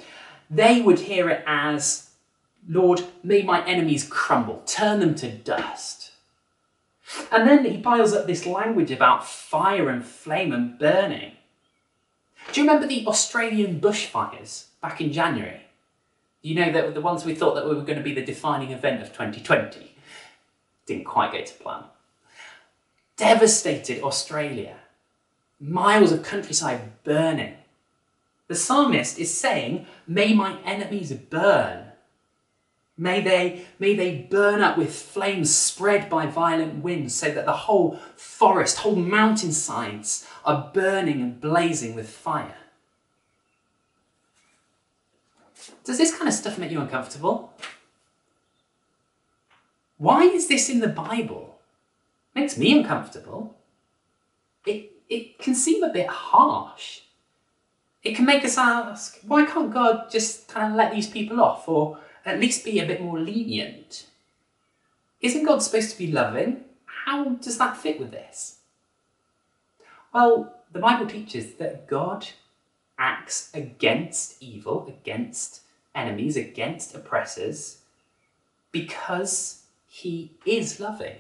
They 0.50 0.82
would 0.82 1.00
hear 1.00 1.30
it 1.30 1.44
as, 1.46 2.10
Lord, 2.68 3.04
may 3.24 3.44
my 3.44 3.66
enemies 3.66 4.08
crumble, 4.10 4.64
turn 4.66 5.00
them 5.00 5.16
to 5.16 5.32
dust. 5.32 6.12
And 7.32 7.48
then 7.48 7.66
he 7.66 7.78
piles 7.78 8.14
up 8.14 8.28
this 8.28 8.46
language 8.46 8.92
about 8.92 9.26
fire 9.26 9.90
and 9.90 10.04
flame 10.04 10.52
and 10.52 10.78
burning. 10.78 11.34
Do 12.52 12.62
you 12.62 12.68
remember 12.68 12.88
the 12.88 13.06
Australian 13.08 13.80
bushfires 13.80 14.66
back 14.82 15.02
in 15.02 15.12
January? 15.12 15.67
You 16.48 16.56
know, 16.56 16.72
that 16.72 16.94
the 16.94 17.02
ones 17.02 17.26
we 17.26 17.36
thought 17.36 17.56
that 17.56 17.68
we 17.68 17.76
were 17.76 17.82
going 17.82 17.98
to 17.98 18.04
be 18.04 18.14
the 18.14 18.24
defining 18.24 18.72
event 18.72 19.02
of 19.02 19.10
2020 19.10 19.94
didn't 20.86 21.04
quite 21.04 21.34
go 21.34 21.44
to 21.44 21.54
plan. 21.56 21.84
Devastated 23.18 24.02
Australia. 24.02 24.78
Miles 25.60 26.14
of 26.14 26.24
countryside 26.24 27.04
burning. 27.04 27.56
The 28.48 28.56
psalmist 28.56 29.20
is 29.20 29.38
saying, 29.38 29.88
May 30.08 30.34
my 30.34 30.58
enemies 30.64 31.12
burn. 31.12 31.92
May 32.98 33.20
they, 33.20 33.66
may 33.78 33.94
they 33.94 34.26
burn 34.32 34.62
up 34.62 34.78
with 34.78 34.96
flames 34.96 35.54
spread 35.54 36.10
by 36.10 36.28
violent 36.28 36.82
winds, 36.82 37.14
so 37.14 37.30
that 37.30 37.46
the 37.46 37.68
whole 37.68 38.00
forest, 38.16 38.78
whole 38.78 38.96
mountainsides 38.96 40.26
are 40.46 40.72
burning 40.74 41.22
and 41.22 41.42
blazing 41.42 41.94
with 41.94 42.10
fire. 42.10 42.56
Does 45.84 45.98
this 45.98 46.16
kind 46.16 46.28
of 46.28 46.34
stuff 46.34 46.58
make 46.58 46.72
you 46.72 46.82
uncomfortable? 46.82 47.54
Why 49.98 50.24
is 50.24 50.48
this 50.48 50.70
in 50.70 50.80
the 50.80 50.88
Bible? 50.88 51.60
Makes 52.36 52.58
me 52.58 52.78
uncomfortable. 52.78 53.56
It, 54.66 54.92
it 55.10 55.40
can 55.40 55.56
seem 55.56 55.84
a 55.84 55.92
bit 55.92 56.08
harsh. 56.08 57.02
It 58.04 58.16
can 58.16 58.26
make 58.26 58.46
us 58.46 58.58
ask, 58.58 59.20
why 59.26 59.46
can't 59.46 59.74
God 59.74 60.10
just 60.10 60.48
kind 60.48 60.72
of 60.72 60.78
let 60.78 60.94
these 60.94 61.10
people 61.10 61.42
off 61.42 61.68
or 61.68 62.00
at 62.26 62.40
least 62.40 62.64
be 62.64 62.80
a 62.80 62.86
bit 62.86 63.02
more 63.02 63.20
lenient? 63.20 64.06
Isn't 65.22 65.46
God 65.46 65.64
supposed 65.64 65.92
to 65.92 65.98
be 65.98 66.12
loving? 66.12 66.64
How 67.06 67.30
does 67.30 67.58
that 67.58 67.78
fit 67.78 68.00
with 68.00 68.12
this? 68.12 68.60
Well, 70.14 70.54
the 70.72 70.80
Bible 70.80 71.08
teaches 71.08 71.56
that 71.56 71.88
God 71.88 72.28
acts 72.98 73.52
against 73.54 74.42
evil, 74.42 74.88
against 74.88 75.62
enemies, 75.94 76.38
against 76.38 76.96
oppressors, 76.96 77.80
because 78.72 79.64
he 79.88 80.32
is 80.46 80.80
loving. 80.80 81.18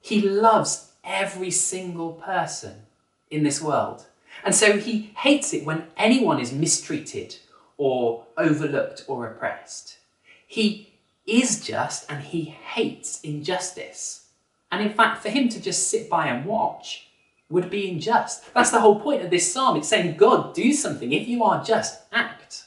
He 0.00 0.20
loves 0.20 0.92
every 1.04 1.50
single 1.50 2.12
person 2.12 2.82
in 3.30 3.42
this 3.42 3.60
world. 3.60 4.06
And 4.44 4.54
so 4.54 4.78
he 4.78 5.12
hates 5.16 5.52
it 5.52 5.64
when 5.64 5.86
anyone 5.96 6.40
is 6.40 6.52
mistreated 6.52 7.36
or 7.76 8.26
overlooked 8.36 9.04
or 9.06 9.26
oppressed. 9.26 9.98
He 10.46 10.92
is 11.26 11.64
just 11.64 12.10
and 12.10 12.22
he 12.22 12.44
hates 12.44 13.20
injustice. 13.20 14.26
And 14.70 14.82
in 14.82 14.92
fact, 14.92 15.22
for 15.22 15.28
him 15.28 15.48
to 15.50 15.60
just 15.60 15.88
sit 15.88 16.08
by 16.08 16.26
and 16.26 16.46
watch 16.46 17.08
would 17.52 17.70
be 17.70 17.90
unjust. 17.90 18.52
That's 18.54 18.70
the 18.70 18.80
whole 18.80 18.98
point 18.98 19.22
of 19.22 19.30
this 19.30 19.52
psalm. 19.52 19.76
It's 19.76 19.88
saying, 19.88 20.16
God, 20.16 20.54
do 20.54 20.72
something. 20.72 21.12
If 21.12 21.28
you 21.28 21.44
are 21.44 21.62
just, 21.62 22.02
act. 22.10 22.64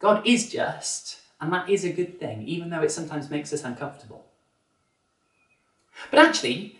God 0.00 0.26
is 0.26 0.50
just, 0.50 1.20
and 1.40 1.52
that 1.52 1.68
is 1.68 1.84
a 1.84 1.92
good 1.92 2.18
thing, 2.20 2.46
even 2.46 2.70
though 2.70 2.82
it 2.82 2.90
sometimes 2.90 3.30
makes 3.30 3.52
us 3.52 3.64
uncomfortable. 3.64 4.24
But 6.10 6.20
actually, 6.20 6.78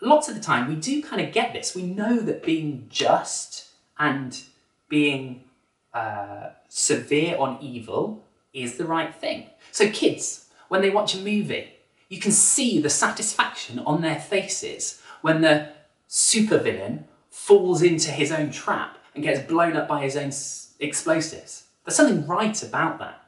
lots 0.00 0.28
of 0.28 0.34
the 0.34 0.40
time 0.40 0.68
we 0.68 0.76
do 0.76 1.02
kind 1.02 1.20
of 1.20 1.32
get 1.32 1.52
this. 1.52 1.74
We 1.74 1.82
know 1.82 2.18
that 2.20 2.42
being 2.42 2.86
just 2.88 3.68
and 3.98 4.40
being 4.88 5.44
uh, 5.92 6.50
severe 6.68 7.36
on 7.38 7.58
evil 7.60 8.24
is 8.52 8.76
the 8.76 8.86
right 8.86 9.14
thing. 9.14 9.46
So, 9.72 9.90
kids, 9.90 10.46
when 10.68 10.82
they 10.82 10.90
watch 10.90 11.14
a 11.14 11.18
movie, 11.18 11.72
you 12.08 12.18
can 12.18 12.32
see 12.32 12.80
the 12.80 12.90
satisfaction 12.90 13.78
on 13.80 14.02
their 14.02 14.18
faces 14.18 15.00
when 15.22 15.42
the 15.42 15.68
supervillain 16.10 17.04
falls 17.30 17.82
into 17.82 18.10
his 18.10 18.32
own 18.32 18.50
trap 18.50 18.98
and 19.14 19.22
gets 19.22 19.40
blown 19.40 19.76
up 19.76 19.88
by 19.88 20.02
his 20.02 20.16
own 20.16 20.32
explosives. 20.80 21.64
There's 21.84 21.96
something 21.96 22.26
right 22.26 22.60
about 22.62 22.98
that. 22.98 23.22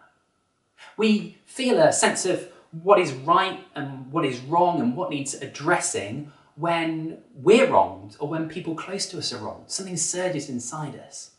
We 0.96 1.38
feel 1.46 1.78
a 1.78 1.92
sense 1.92 2.26
of 2.26 2.48
what 2.82 2.98
is 2.98 3.12
right 3.12 3.64
and 3.74 4.10
what 4.10 4.24
is 4.24 4.40
wrong 4.40 4.80
and 4.80 4.96
what 4.96 5.10
needs 5.10 5.34
addressing 5.34 6.32
when 6.56 7.18
we're 7.34 7.70
wronged 7.70 8.16
or 8.18 8.28
when 8.28 8.48
people 8.48 8.74
close 8.74 9.06
to 9.06 9.18
us 9.18 9.32
are 9.32 9.38
wronged. 9.38 9.70
Something 9.70 9.96
surges 9.96 10.48
inside 10.48 10.98
us. 10.98 11.30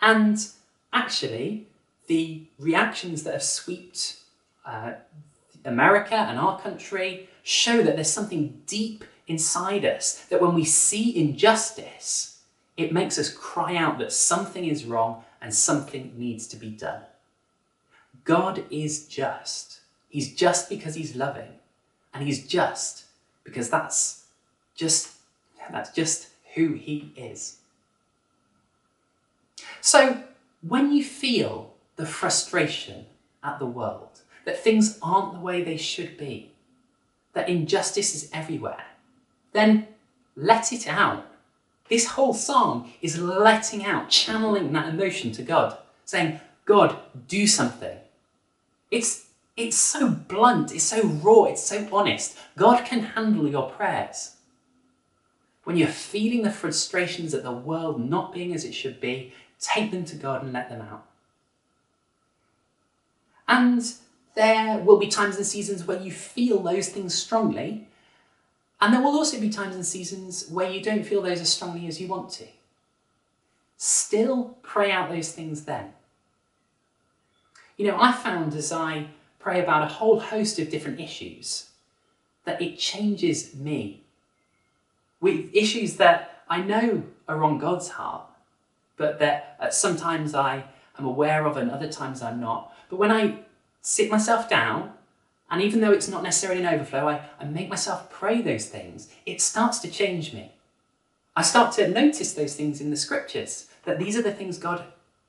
And 0.00 0.38
actually, 0.92 1.68
the 2.06 2.44
reactions 2.58 3.22
that 3.24 3.32
have 3.32 3.42
swept 3.42 4.16
uh, 4.64 4.92
America 5.64 6.14
and 6.14 6.38
our 6.38 6.58
country 6.60 7.28
show 7.42 7.82
that 7.82 7.96
there's 7.96 8.10
something 8.10 8.62
deep 8.66 9.04
inside 9.26 9.84
us 9.84 10.24
that 10.30 10.40
when 10.40 10.54
we 10.54 10.64
see 10.64 11.16
injustice, 11.16 12.40
it 12.76 12.92
makes 12.92 13.18
us 13.18 13.32
cry 13.32 13.76
out 13.76 13.98
that 13.98 14.12
something 14.12 14.64
is 14.64 14.84
wrong 14.84 15.24
and 15.40 15.54
something 15.54 16.12
needs 16.16 16.46
to 16.48 16.56
be 16.56 16.70
done. 16.70 17.02
God 18.24 18.64
is 18.70 19.06
just. 19.06 19.80
He's 20.08 20.34
just 20.34 20.68
because 20.68 20.94
he's 20.94 21.14
loving, 21.14 21.52
and 22.12 22.24
he's 22.24 22.46
just 22.46 23.04
because 23.44 23.70
that's 23.70 24.24
just 24.74 25.12
that's 25.70 25.90
just 25.90 26.28
who 26.54 26.72
he 26.72 27.12
is. 27.16 27.58
So, 29.80 30.22
when 30.66 30.92
you 30.92 31.04
feel 31.04 31.74
the 31.96 32.06
frustration 32.06 33.06
at 33.42 33.58
the 33.58 33.66
world, 33.66 34.20
that 34.44 34.58
things 34.58 34.98
aren't 35.02 35.34
the 35.34 35.40
way 35.40 35.62
they 35.62 35.76
should 35.76 36.16
be, 36.16 36.52
that 37.34 37.48
injustice 37.48 38.14
is 38.14 38.30
everywhere, 38.32 38.85
then 39.56 39.88
let 40.36 40.72
it 40.72 40.86
out. 40.86 41.26
This 41.88 42.06
whole 42.08 42.34
song 42.34 42.92
is 43.00 43.18
letting 43.18 43.84
out, 43.84 44.10
channeling 44.10 44.72
that 44.72 44.88
emotion 44.88 45.32
to 45.32 45.42
God, 45.42 45.78
saying, 46.04 46.40
God, 46.64 46.96
do 47.28 47.46
something. 47.46 47.96
It's, 48.90 49.26
it's 49.56 49.76
so 49.76 50.08
blunt, 50.10 50.74
it's 50.74 50.84
so 50.84 51.06
raw, 51.06 51.44
it's 51.44 51.62
so 51.62 51.88
honest. 51.92 52.36
God 52.56 52.84
can 52.84 53.00
handle 53.00 53.48
your 53.48 53.70
prayers. 53.70 54.36
When 55.64 55.76
you're 55.76 55.88
feeling 55.88 56.42
the 56.42 56.50
frustrations 56.50 57.34
at 57.34 57.42
the 57.42 57.52
world 57.52 58.08
not 58.08 58.32
being 58.32 58.52
as 58.52 58.64
it 58.64 58.72
should 58.72 59.00
be, 59.00 59.32
take 59.60 59.90
them 59.90 60.04
to 60.06 60.16
God 60.16 60.42
and 60.42 60.52
let 60.52 60.68
them 60.68 60.82
out. 60.82 61.06
And 63.48 63.82
there 64.34 64.78
will 64.78 64.98
be 64.98 65.06
times 65.06 65.36
and 65.36 65.46
seasons 65.46 65.84
where 65.84 66.00
you 66.00 66.12
feel 66.12 66.62
those 66.62 66.88
things 66.88 67.14
strongly, 67.14 67.88
and 68.80 68.92
there 68.92 69.00
will 69.00 69.16
also 69.16 69.40
be 69.40 69.48
times 69.48 69.74
and 69.74 69.86
seasons 69.86 70.48
where 70.50 70.70
you 70.70 70.82
don't 70.82 71.04
feel 71.04 71.22
those 71.22 71.40
as 71.40 71.52
strongly 71.52 71.86
as 71.86 72.00
you 72.00 72.08
want 72.08 72.30
to. 72.30 72.46
Still 73.78 74.58
pray 74.62 74.90
out 74.90 75.10
those 75.10 75.32
things 75.32 75.64
then. 75.64 75.92
You 77.76 77.86
know, 77.86 77.98
I 78.00 78.12
found 78.12 78.54
as 78.54 78.72
I 78.72 79.08
pray 79.38 79.62
about 79.62 79.82
a 79.82 79.94
whole 79.94 80.20
host 80.20 80.58
of 80.58 80.70
different 80.70 81.00
issues 81.00 81.70
that 82.44 82.60
it 82.60 82.78
changes 82.78 83.54
me. 83.54 84.02
With 85.20 85.50
issues 85.54 85.96
that 85.96 86.42
I 86.48 86.60
know 86.60 87.02
are 87.28 87.42
on 87.42 87.58
God's 87.58 87.88
heart, 87.88 88.26
but 88.96 89.18
that 89.18 89.56
uh, 89.60 89.70
sometimes 89.70 90.34
I 90.34 90.64
am 90.98 91.04
aware 91.04 91.46
of 91.46 91.56
and 91.56 91.70
other 91.70 91.90
times 91.90 92.22
I'm 92.22 92.40
not. 92.40 92.74
But 92.88 92.96
when 92.96 93.10
I 93.10 93.40
sit 93.80 94.10
myself 94.10 94.48
down 94.48 94.92
and 95.50 95.62
even 95.62 95.80
though 95.80 95.92
it's 95.92 96.08
not 96.08 96.22
necessarily 96.22 96.60
an 96.62 96.74
overflow, 96.74 97.08
I, 97.08 97.22
I 97.40 97.44
make 97.44 97.68
myself 97.68 98.10
pray 98.10 98.42
those 98.42 98.66
things. 98.66 99.08
It 99.24 99.40
starts 99.40 99.78
to 99.80 99.90
change 99.90 100.32
me. 100.32 100.52
I 101.36 101.42
start 101.42 101.72
to 101.74 101.88
notice 101.88 102.32
those 102.32 102.56
things 102.56 102.80
in 102.80 102.90
the 102.90 102.96
scriptures, 102.96 103.68
that 103.84 103.98
these 103.98 104.16
are 104.16 104.22
the 104.22 104.32
things 104.32 104.58
God 104.58 104.84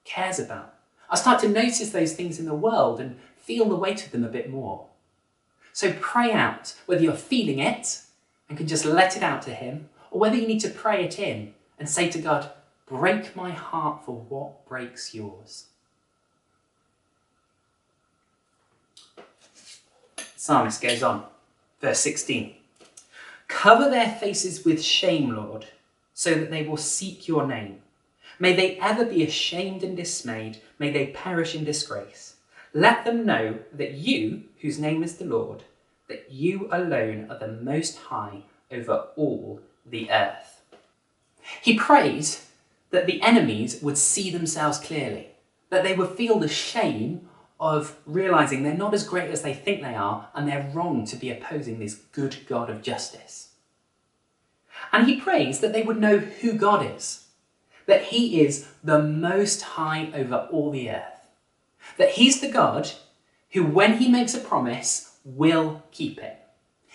cares 0.06 0.40
about. 0.40 0.74
I 1.10 1.16
start 1.16 1.40
to 1.42 1.50
notice 1.50 1.92
those 1.92 2.14
things 2.14 2.40
in 2.40 2.46
the 2.46 2.54
world 2.54 3.00
and 3.00 3.20
feel 3.38 3.66
the 3.66 3.76
weight 3.76 4.06
of 4.06 4.12
them 4.12 4.24
a 4.24 4.30
bit 4.30 4.50
more. 4.50 4.88
So 5.74 5.94
pray 6.00 6.32
out, 6.32 6.76
whether 6.86 7.04
you're 7.04 7.14
feeling 7.14 7.60
it 7.60 8.02
and 8.50 8.58
can 8.58 8.68
just 8.68 8.86
let 8.86 9.16
it 9.16 9.24
out 9.24 9.42
to 9.44 9.52
Him, 9.54 9.90
or 10.10 10.20
whether 10.20 10.36
you 10.36 10.48
need 10.48 10.62
to 10.62 10.70
pray 10.70 11.04
it 11.04 11.20
in 11.20 11.54
and 11.78 11.88
say 11.88 12.10
to 12.10 12.20
God, 12.20 12.52
break 12.88 13.36
my 13.36 13.52
heart 13.52 14.06
for 14.06 14.16
what 14.16 14.66
breaks 14.66 15.14
yours. 15.14 15.68
Psalmist 20.48 20.82
goes 20.82 21.04
on, 21.04 21.26
verse 21.82 22.00
16 22.00 22.56
Cover 23.50 23.90
their 23.90 24.10
faces 24.10 24.64
with 24.64 24.82
shame, 24.82 25.36
Lord, 25.36 25.68
so 26.14 26.36
that 26.36 26.50
they 26.50 26.64
will 26.64 26.78
seek 26.78 27.28
your 27.28 27.46
name. 27.46 27.82
May 28.40 28.56
they 28.56 28.78
ever 28.80 29.04
be 29.04 29.24
ashamed 29.24 29.84
and 29.84 29.98
dismayed. 29.98 30.62
May 30.80 30.90
they 30.90 31.08
perish 31.08 31.54
in 31.54 31.66
disgrace. 31.66 32.36
Let 32.74 33.04
them 33.04 33.26
know 33.26 33.60
that 33.74 33.96
you, 33.96 34.44
whose 34.62 34.80
name 34.80 35.04
is 35.04 35.18
the 35.18 35.26
Lord, 35.26 35.64
that 36.08 36.32
you 36.32 36.70
alone 36.72 37.28
are 37.30 37.40
the 37.40 37.60
most 37.62 37.98
high 37.98 38.44
over 38.72 39.08
all 39.18 39.60
the 39.86 40.10
earth. 40.10 40.62
He 41.62 41.78
prays 41.78 42.48
that 42.92 43.06
the 43.06 43.22
enemies 43.22 43.82
would 43.82 43.98
see 43.98 44.32
themselves 44.32 44.78
clearly, 44.78 45.32
that 45.72 45.84
they 45.84 45.94
would 45.94 46.12
feel 46.12 46.40
the 46.40 46.48
shame 46.48 47.27
of 47.60 47.98
realizing 48.06 48.64
they're 48.64 48.74
not 48.74 48.94
as 48.94 49.08
great 49.08 49.32
as 49.32 49.42
they 49.42 49.54
think 49.54 49.82
they 49.82 49.96
are 49.96 50.30
and 50.36 50.48
they're 50.48 50.70
wrong 50.74 51.06
to 51.06 51.16
be 51.16 51.32
opposing 51.32 51.80
this 51.80 51.96
good 52.12 52.38
God 52.48 52.70
of 52.70 52.82
justice. 52.82 53.50
And 54.92 55.08
he 55.08 55.20
prays 55.20 55.60
that 55.60 55.74
they 55.74 55.82
would 55.82 56.00
know 56.00 56.20
who 56.20 56.54
God 56.54 56.96
is, 56.96 57.26
that 57.88 58.06
he 58.06 58.42
is 58.42 58.68
the 58.84 59.02
most 59.02 59.62
high 59.62 60.12
over 60.14 60.48
all 60.52 60.72
the 60.72 60.92
earth, 60.92 61.30
that 61.98 62.12
he's 62.12 62.42
the 62.42 62.52
God 62.52 62.92
who, 63.52 63.64
when 63.64 63.98
he 63.98 64.10
makes 64.10 64.36
a 64.36 64.40
promise, 64.40 65.18
will 65.24 65.84
keep 65.92 66.20
it. 66.20 66.38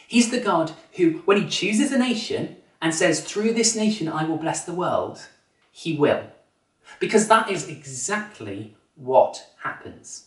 He's 0.07 0.31
the 0.31 0.41
God 0.41 0.73
who, 0.97 1.23
when 1.25 1.41
he 1.41 1.49
chooses 1.49 1.91
a 1.91 1.99
nation 1.99 2.57
and 2.81 2.95
says, 2.95 3.25
through 3.25 3.55
this 3.55 3.75
nation 3.75 4.09
I 4.09 4.25
will 4.25 4.37
bless 4.37 4.65
the 4.65 4.75
world, 4.75 5.27
he 5.71 5.97
will. 5.97 6.25
Because 7.01 7.29
that 7.29 7.51
is 7.51 7.69
exactly 7.69 8.77
what 8.95 9.47
happens. 9.63 10.27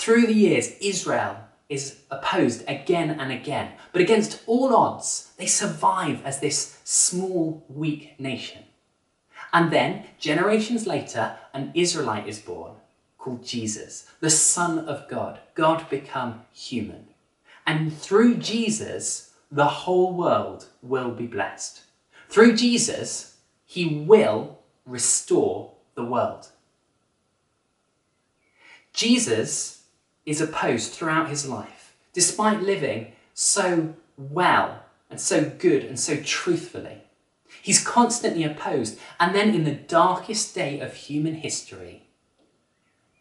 Through 0.00 0.28
the 0.28 0.32
years, 0.32 0.72
Israel 0.80 1.36
is 1.68 1.98
opposed 2.10 2.64
again 2.66 3.10
and 3.20 3.30
again, 3.30 3.72
but 3.92 4.00
against 4.00 4.42
all 4.46 4.74
odds, 4.74 5.32
they 5.36 5.44
survive 5.44 6.24
as 6.24 6.40
this 6.40 6.78
small, 6.84 7.62
weak 7.68 8.18
nation. 8.18 8.62
And 9.52 9.70
then, 9.70 10.04
generations 10.18 10.86
later, 10.86 11.36
an 11.52 11.72
Israelite 11.74 12.26
is 12.26 12.38
born 12.38 12.76
called 13.18 13.44
Jesus, 13.44 14.10
the 14.20 14.30
Son 14.30 14.78
of 14.78 15.06
God, 15.06 15.38
God 15.54 15.86
become 15.90 16.46
human. 16.50 17.08
And 17.66 17.94
through 17.94 18.38
Jesus, 18.38 19.34
the 19.52 19.68
whole 19.84 20.14
world 20.14 20.64
will 20.80 21.10
be 21.10 21.26
blessed. 21.26 21.82
Through 22.30 22.56
Jesus, 22.56 23.36
he 23.66 23.84
will 23.84 24.60
restore 24.86 25.72
the 25.94 26.06
world. 26.06 26.48
Jesus 28.94 29.79
is 30.26 30.40
opposed 30.40 30.92
throughout 30.92 31.28
his 31.28 31.48
life, 31.48 31.94
despite 32.12 32.62
living 32.62 33.12
so 33.34 33.94
well 34.16 34.84
and 35.08 35.20
so 35.20 35.50
good 35.58 35.84
and 35.84 35.98
so 35.98 36.16
truthfully. 36.16 37.02
He's 37.62 37.84
constantly 37.84 38.44
opposed, 38.44 38.98
and 39.18 39.34
then 39.34 39.54
in 39.54 39.64
the 39.64 39.72
darkest 39.72 40.54
day 40.54 40.80
of 40.80 40.94
human 40.94 41.34
history, 41.34 42.04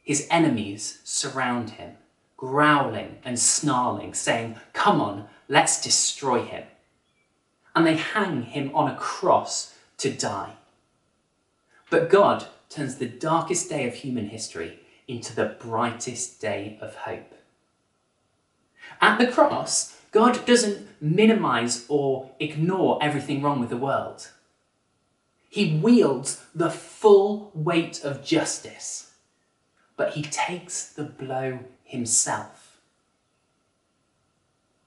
his 0.04 0.28
enemies 0.32 1.00
surround 1.04 1.72
him, 1.72 1.98
growling 2.38 3.18
and 3.24 3.40
snarling, 3.40 4.14
saying, 4.14 4.58
Come 4.74 5.02
on, 5.02 5.28
let's 5.48 5.82
destroy 5.82 6.44
him. 6.44 6.64
And 7.76 7.86
they 7.86 7.96
hang 7.96 8.44
him 8.44 8.72
on 8.74 8.90
a 8.90 8.96
cross 8.96 9.76
to 10.00 10.12
die. 10.12 10.54
But 11.90 12.10
God 12.10 12.48
turns 12.70 12.96
the 12.96 13.08
darkest 13.08 13.70
day 13.70 13.88
of 13.88 13.96
human 13.96 14.30
history 14.30 14.80
into 15.10 15.36
the 15.36 15.58
brightest 15.60 16.40
day 16.40 16.78
of 16.80 16.96
hope. 16.96 17.34
At 19.02 19.18
the 19.18 19.28
cross, 19.28 19.98
God 20.12 20.46
doesn't 20.46 20.88
minimize 21.02 21.86
or 21.90 22.32
ignore 22.40 23.00
everything 23.02 23.42
wrong 23.42 23.60
with 23.60 23.70
the 23.70 23.78
world. 23.78 24.30
He 25.50 25.80
wields 25.80 26.44
the 26.54 26.70
full 26.70 27.52
weight 27.56 28.04
of 28.04 28.24
justice, 28.24 29.12
but 29.98 30.14
he 30.14 30.22
takes 30.22 30.88
the 30.88 31.04
blow 31.04 31.60
himself. 31.84 32.80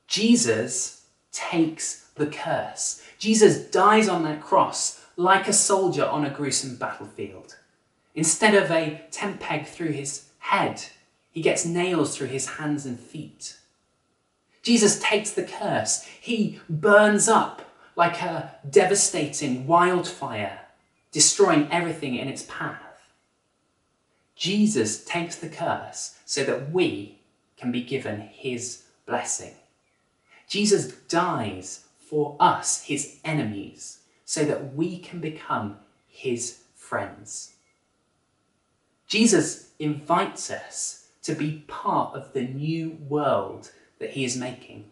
Jesus 0.07 1.07
takes 1.33 2.11
the 2.15 2.27
curse. 2.27 3.03
Jesus 3.19 3.71
dies 3.71 4.09
on 4.09 4.23
that 4.25 4.41
cross 4.43 5.05
like 5.17 5.49
a 5.49 5.53
soldier 5.53 6.05
on 6.05 6.25
a 6.25 6.31
gruesome 6.31 6.77
battlefield. 6.77 7.57
Instead 8.15 8.55
of 8.55 8.71
a 8.71 9.03
tent 9.11 9.41
peg 9.41 9.67
through 9.67 9.93
his 9.93 10.29
head, 10.39 10.85
he 11.31 11.41
gets 11.41 11.65
nails 11.65 12.17
through 12.17 12.27
his 12.27 12.47
hands 12.47 12.85
and 12.85 13.01
feet. 13.01 13.57
Jesus 14.63 15.01
takes 15.01 15.31
the 15.31 15.43
curse. 15.43 16.05
He 16.21 16.61
burns 16.69 17.29
up 17.29 17.63
like 17.97 18.23
a 18.23 18.55
devastating 18.69 19.67
wildfire, 19.67 20.61
destroying 21.11 21.69
everything 21.71 22.15
in 22.15 22.29
its 22.29 22.45
path. 22.49 22.79
Jesus 24.37 25.05
takes 25.05 25.37
the 25.37 25.49
curse 25.49 26.19
so 26.25 26.45
that 26.45 26.71
we 26.71 27.19
can 27.57 27.73
be 27.73 27.83
given 27.83 28.21
his 28.21 28.85
blessing. 29.07 29.55
Jesus 30.49 30.93
dies 31.09 31.85
for 31.99 32.37
us, 32.41 32.83
his 32.85 33.19
enemies, 33.25 34.01
so 34.25 34.45
that 34.45 34.75
we 34.75 34.99
can 34.99 35.21
become 35.21 35.77
his 36.09 36.59
friends. 36.75 37.52
Jesus 39.13 39.69
invites 39.79 40.51
us 40.51 41.09
to 41.23 41.35
be 41.35 41.65
part 41.69 42.15
of 42.15 42.33
the 42.33 42.45
new 42.45 42.97
world 43.11 43.71
that 43.99 44.13
he 44.13 44.25
is 44.25 44.39
making. 44.39 44.87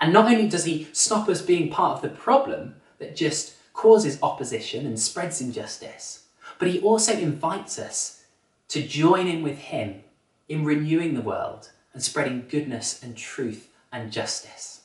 And 0.00 0.14
not 0.14 0.32
only 0.32 0.48
does 0.48 0.64
he 0.64 0.88
stop 0.94 1.28
us 1.28 1.42
being 1.42 1.68
part 1.68 1.96
of 1.96 2.00
the 2.00 2.16
problem 2.16 2.76
that 2.98 3.14
just 3.14 3.52
causes 3.74 4.18
opposition 4.22 4.86
and 4.86 4.98
spreads 4.98 5.42
injustice, 5.42 6.24
but 6.58 6.68
he 6.68 6.80
also 6.80 7.12
invites 7.12 7.78
us 7.78 8.24
to 8.68 8.82
join 8.82 9.26
in 9.28 9.42
with 9.42 9.58
him 9.58 10.04
in 10.48 10.64
renewing 10.64 11.12
the 11.12 11.20
world 11.20 11.68
and 11.92 12.02
spreading 12.02 12.46
goodness 12.48 13.02
and 13.02 13.14
truth 13.14 13.68
and 13.92 14.10
justice. 14.10 14.80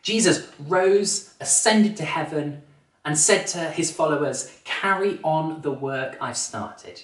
Jesus 0.00 0.48
rose, 0.58 1.34
ascended 1.38 1.98
to 1.98 2.06
heaven, 2.06 2.62
and 3.04 3.18
said 3.18 3.46
to 3.48 3.70
his 3.70 3.92
followers, 3.92 4.58
Carry 4.64 5.18
on 5.22 5.60
the 5.62 5.70
work 5.70 6.16
I've 6.20 6.36
started. 6.36 7.02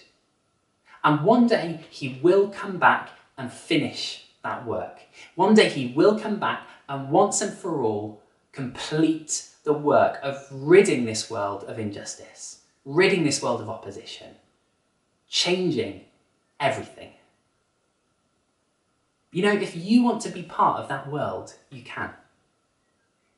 And 1.04 1.24
one 1.24 1.46
day 1.46 1.80
he 1.90 2.18
will 2.22 2.48
come 2.48 2.78
back 2.78 3.10
and 3.36 3.52
finish 3.52 4.26
that 4.42 4.66
work. 4.66 5.00
One 5.34 5.54
day 5.54 5.68
he 5.68 5.92
will 5.94 6.18
come 6.18 6.38
back 6.38 6.66
and 6.88 7.10
once 7.10 7.40
and 7.40 7.52
for 7.52 7.82
all 7.82 8.22
complete 8.52 9.46
the 9.64 9.72
work 9.72 10.18
of 10.22 10.46
ridding 10.50 11.04
this 11.04 11.30
world 11.30 11.64
of 11.64 11.78
injustice, 11.78 12.62
ridding 12.84 13.24
this 13.24 13.42
world 13.42 13.60
of 13.60 13.68
opposition, 13.68 14.34
changing 15.28 16.02
everything. 16.58 17.12
You 19.32 19.42
know, 19.42 19.52
if 19.52 19.76
you 19.76 20.02
want 20.02 20.22
to 20.22 20.30
be 20.30 20.42
part 20.42 20.80
of 20.80 20.88
that 20.88 21.10
world, 21.10 21.54
you 21.70 21.82
can. 21.82 22.10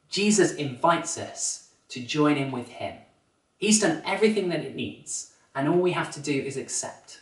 Jesus 0.09 0.55
invites 0.55 1.19
us 1.19 1.69
to 1.93 2.01
join 2.01 2.37
in 2.39 2.51
with 2.51 2.69
him. 2.69 2.97
He's 3.59 3.81
done 3.81 4.03
everything 4.07 4.49
that 4.49 4.65
it 4.65 4.75
needs, 4.75 5.35
and 5.55 5.69
all 5.69 5.79
we 5.79 5.93
have 5.93 6.11
to 6.13 6.21
do 6.21 6.33
is 6.33 6.57
accept. 6.57 7.21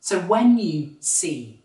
So 0.00 0.20
when 0.20 0.58
you 0.58 0.96
see 1.00 1.62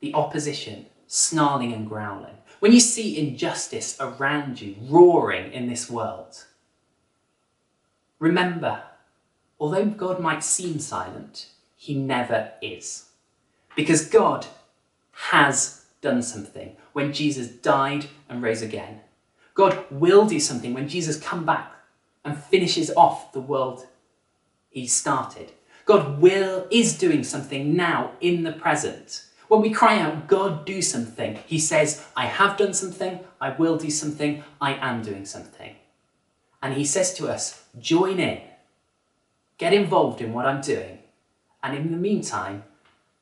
the 0.00 0.14
opposition 0.14 0.86
snarling 1.06 1.72
and 1.72 1.86
growling, 1.86 2.36
when 2.60 2.72
you 2.72 2.80
see 2.80 3.18
injustice 3.18 3.96
around 4.00 4.60
you 4.60 4.74
roaring 4.88 5.52
in 5.52 5.68
this 5.68 5.90
world, 5.90 6.44
remember, 8.18 8.82
although 9.60 9.84
God 9.84 10.18
might 10.18 10.42
seem 10.42 10.78
silent, 10.78 11.48
he 11.76 11.94
never 11.94 12.52
is. 12.62 13.10
Because 13.76 14.08
God 14.08 14.46
has 15.12 15.84
done 16.00 16.22
something 16.22 16.76
when 16.94 17.12
Jesus 17.12 17.48
died 17.48 18.06
and 18.28 18.42
rose 18.42 18.62
again. 18.62 19.00
God 19.54 19.84
will 19.90 20.26
do 20.26 20.40
something 20.40 20.74
when 20.74 20.88
Jesus 20.88 21.18
come 21.18 21.46
back 21.46 21.72
and 22.24 22.36
finishes 22.36 22.90
off 22.96 23.32
the 23.32 23.40
world 23.40 23.86
he 24.68 24.86
started. 24.88 25.52
God 25.84 26.20
will 26.20 26.66
is 26.70 26.98
doing 26.98 27.22
something 27.22 27.76
now 27.76 28.12
in 28.20 28.42
the 28.42 28.52
present. 28.52 29.24
When 29.46 29.60
we 29.60 29.70
cry 29.70 30.00
out, 30.00 30.26
God 30.26 30.66
do 30.66 30.82
something, 30.82 31.38
he 31.46 31.58
says, 31.58 32.04
I 32.16 32.26
have 32.26 32.56
done 32.56 32.74
something, 32.74 33.20
I 33.40 33.50
will 33.50 33.76
do 33.76 33.90
something, 33.90 34.42
I 34.60 34.74
am 34.74 35.02
doing 35.02 35.24
something. 35.26 35.76
And 36.60 36.74
he 36.74 36.84
says 36.84 37.14
to 37.14 37.28
us, 37.28 37.62
join 37.78 38.18
in, 38.18 38.40
get 39.58 39.74
involved 39.74 40.20
in 40.20 40.32
what 40.32 40.46
I'm 40.46 40.62
doing, 40.62 40.98
and 41.62 41.76
in 41.76 41.92
the 41.92 41.98
meantime, 41.98 42.64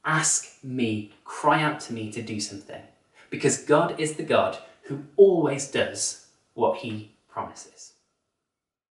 ask 0.05 0.63
me, 0.63 1.13
cry 1.25 1.61
out 1.63 1.81
to 1.81 1.93
me 1.93 2.11
to 2.13 2.23
do 2.23 2.41
something. 2.41 2.83
Because 3.29 3.59
God 3.59 4.01
is 4.01 4.15
the 4.15 4.23
God 4.23 4.59
who 4.85 5.05
always 5.17 5.69
does 5.71 6.22
what 6.55 6.77
he 6.79 7.17
promises. 7.29 7.92